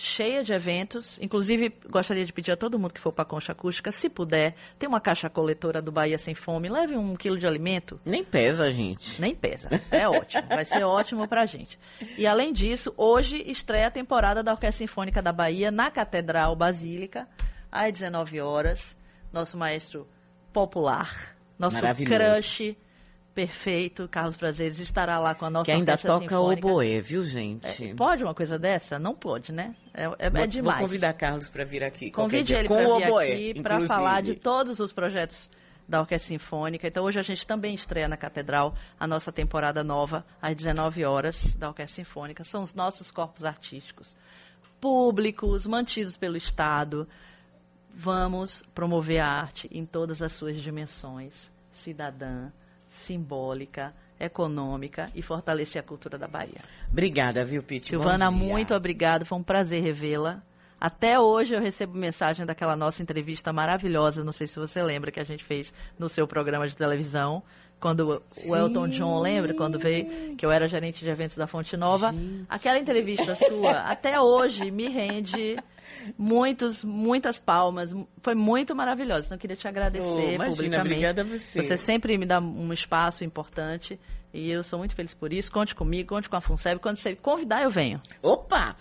cheia 0.00 0.42
de 0.42 0.52
eventos. 0.52 1.18
Inclusive, 1.20 1.74
gostaria 1.88 2.24
de 2.24 2.32
pedir 2.32 2.52
a 2.52 2.56
todo 2.56 2.78
mundo 2.78 2.94
que 2.94 3.00
for 3.00 3.12
para 3.12 3.22
a 3.22 3.26
Concha 3.26 3.52
Acústica, 3.52 3.92
se 3.92 4.08
puder, 4.08 4.54
tem 4.78 4.88
uma 4.88 5.00
caixa 5.00 5.28
coletora 5.28 5.82
do 5.82 5.92
Bahia 5.92 6.18
Sem 6.18 6.34
Fome, 6.34 6.68
leve 6.68 6.96
um 6.96 7.14
quilo 7.14 7.38
de 7.38 7.46
alimento. 7.46 8.00
Nem 8.04 8.24
pesa, 8.24 8.72
gente. 8.72 9.20
Nem 9.20 9.34
pesa. 9.34 9.68
É 9.90 10.08
ótimo. 10.08 10.48
Vai 10.48 10.64
ser 10.64 10.84
ótimo 10.84 11.28
para 11.28 11.42
a 11.42 11.46
gente. 11.46 11.78
E, 12.16 12.26
além 12.26 12.52
disso, 12.52 12.92
hoje 12.96 13.42
estreia 13.46 13.88
a 13.88 13.90
temporada 13.90 14.42
da 14.42 14.52
Orquestra 14.52 14.78
Sinfônica 14.86 15.20
da 15.20 15.32
Bahia 15.32 15.70
na 15.70 15.90
Catedral 15.90 16.56
Basílica, 16.56 17.28
às 17.70 17.92
19 17.92 18.40
horas. 18.40 18.96
Nosso 19.32 19.56
maestro 19.56 20.08
popular, 20.52 21.36
nosso 21.58 21.78
crush 22.04 22.76
perfeito, 23.46 24.06
Carlos 24.08 24.36
Prazeres, 24.36 24.78
estará 24.78 25.18
lá 25.18 25.34
com 25.34 25.46
a 25.46 25.50
nossa 25.50 25.64
Que 25.64 25.72
ainda 25.72 25.96
toca 25.96 26.28
sinfônica. 26.28 26.66
oboé, 26.66 27.00
viu, 27.00 27.24
gente? 27.24 27.84
É, 27.84 27.94
pode 27.94 28.22
uma 28.22 28.34
coisa 28.34 28.58
dessa? 28.58 28.98
Não 28.98 29.14
pode, 29.14 29.50
né? 29.50 29.74
É, 29.94 30.04
é, 30.18 30.30
vou, 30.30 30.40
é 30.40 30.46
demais. 30.46 30.78
Vou 30.78 30.88
convidar 30.88 31.14
Carlos 31.14 31.48
para 31.48 31.64
vir 31.64 31.82
aqui. 31.82 32.10
Convide 32.10 32.52
ele 32.52 32.68
para 32.68 32.76
vir 32.76 33.06
oboé, 33.06 33.32
aqui 33.32 33.62
para 33.62 33.80
falar 33.86 34.22
de 34.22 34.34
todos 34.34 34.78
os 34.78 34.92
projetos 34.92 35.48
da 35.88 36.00
Orquestra 36.00 36.28
Sinfônica. 36.28 36.86
Então, 36.86 37.02
hoje 37.04 37.18
a 37.18 37.22
gente 37.22 37.46
também 37.46 37.74
estreia 37.74 38.08
na 38.08 38.16
Catedral 38.16 38.74
a 38.98 39.06
nossa 39.06 39.32
temporada 39.32 39.82
nova, 39.82 40.24
às 40.40 40.54
19 40.54 41.04
horas, 41.04 41.54
da 41.54 41.68
Orquestra 41.68 42.04
Sinfônica. 42.04 42.44
São 42.44 42.62
os 42.62 42.74
nossos 42.74 43.10
corpos 43.10 43.44
artísticos 43.44 44.14
públicos, 44.80 45.66
mantidos 45.66 46.16
pelo 46.16 46.36
Estado. 46.36 47.08
Vamos 47.94 48.62
promover 48.74 49.20
a 49.20 49.26
arte 49.26 49.68
em 49.72 49.84
todas 49.84 50.22
as 50.22 50.32
suas 50.32 50.62
dimensões, 50.62 51.50
cidadã, 51.72 52.50
simbólica, 52.90 53.94
econômica 54.18 55.10
e 55.14 55.22
fortalecer 55.22 55.80
a 55.80 55.84
cultura 55.84 56.18
da 56.18 56.28
Bahia. 56.28 56.60
Obrigada, 56.90 57.44
viu, 57.44 57.62
Pete? 57.62 57.88
Silvana, 57.88 58.30
muito 58.30 58.74
obrigada. 58.74 59.24
Foi 59.24 59.38
um 59.38 59.42
prazer 59.42 59.82
revê-la. 59.82 60.42
Até 60.78 61.18
hoje 61.18 61.54
eu 61.54 61.60
recebo 61.60 61.96
mensagem 61.96 62.44
daquela 62.44 62.74
nossa 62.74 63.02
entrevista 63.02 63.52
maravilhosa, 63.52 64.24
não 64.24 64.32
sei 64.32 64.46
se 64.46 64.58
você 64.58 64.82
lembra, 64.82 65.10
que 65.10 65.20
a 65.20 65.24
gente 65.24 65.44
fez 65.44 65.72
no 65.98 66.08
seu 66.08 66.26
programa 66.26 66.66
de 66.66 66.74
televisão, 66.74 67.42
quando 67.78 68.22
Sim. 68.30 68.50
o 68.50 68.56
Elton 68.56 68.88
John 68.88 69.20
lembra, 69.20 69.52
quando 69.54 69.78
veio, 69.78 70.36
que 70.36 70.44
eu 70.44 70.50
era 70.50 70.66
gerente 70.66 71.04
de 71.04 71.10
eventos 71.10 71.36
da 71.36 71.46
Fonte 71.46 71.76
Nova. 71.76 72.12
Gente. 72.12 72.46
Aquela 72.48 72.78
entrevista 72.78 73.34
sua, 73.34 73.80
até 73.80 74.18
hoje, 74.20 74.70
me 74.70 74.88
rende 74.88 75.56
muitos, 76.16 76.84
muitas 76.84 77.38
palmas. 77.38 77.94
Foi 78.22 78.34
muito 78.34 78.74
maravilhosa. 78.74 79.26
Então, 79.26 79.36
eu 79.36 79.40
queria 79.40 79.56
te 79.56 79.68
agradecer 79.68 80.06
oh, 80.06 80.18
imagina, 80.18 80.46
publicamente. 80.46 80.92
Obrigada 80.92 81.22
a 81.22 81.24
você. 81.24 81.62
Você 81.62 81.76
sempre 81.76 82.16
me 82.18 82.26
dá 82.26 82.40
um 82.40 82.72
espaço 82.72 83.24
importante 83.24 83.98
e 84.32 84.50
eu 84.50 84.62
sou 84.62 84.78
muito 84.78 84.94
feliz 84.94 85.12
por 85.14 85.32
isso. 85.32 85.50
Conte 85.50 85.74
comigo, 85.74 86.08
conte 86.08 86.28
com 86.28 86.36
a 86.36 86.40
FUNSEB. 86.40 86.80
Quando 86.80 86.96
você 86.96 87.14
convidar, 87.16 87.62
eu 87.62 87.70
venho. 87.70 88.00
Opa! 88.22 88.76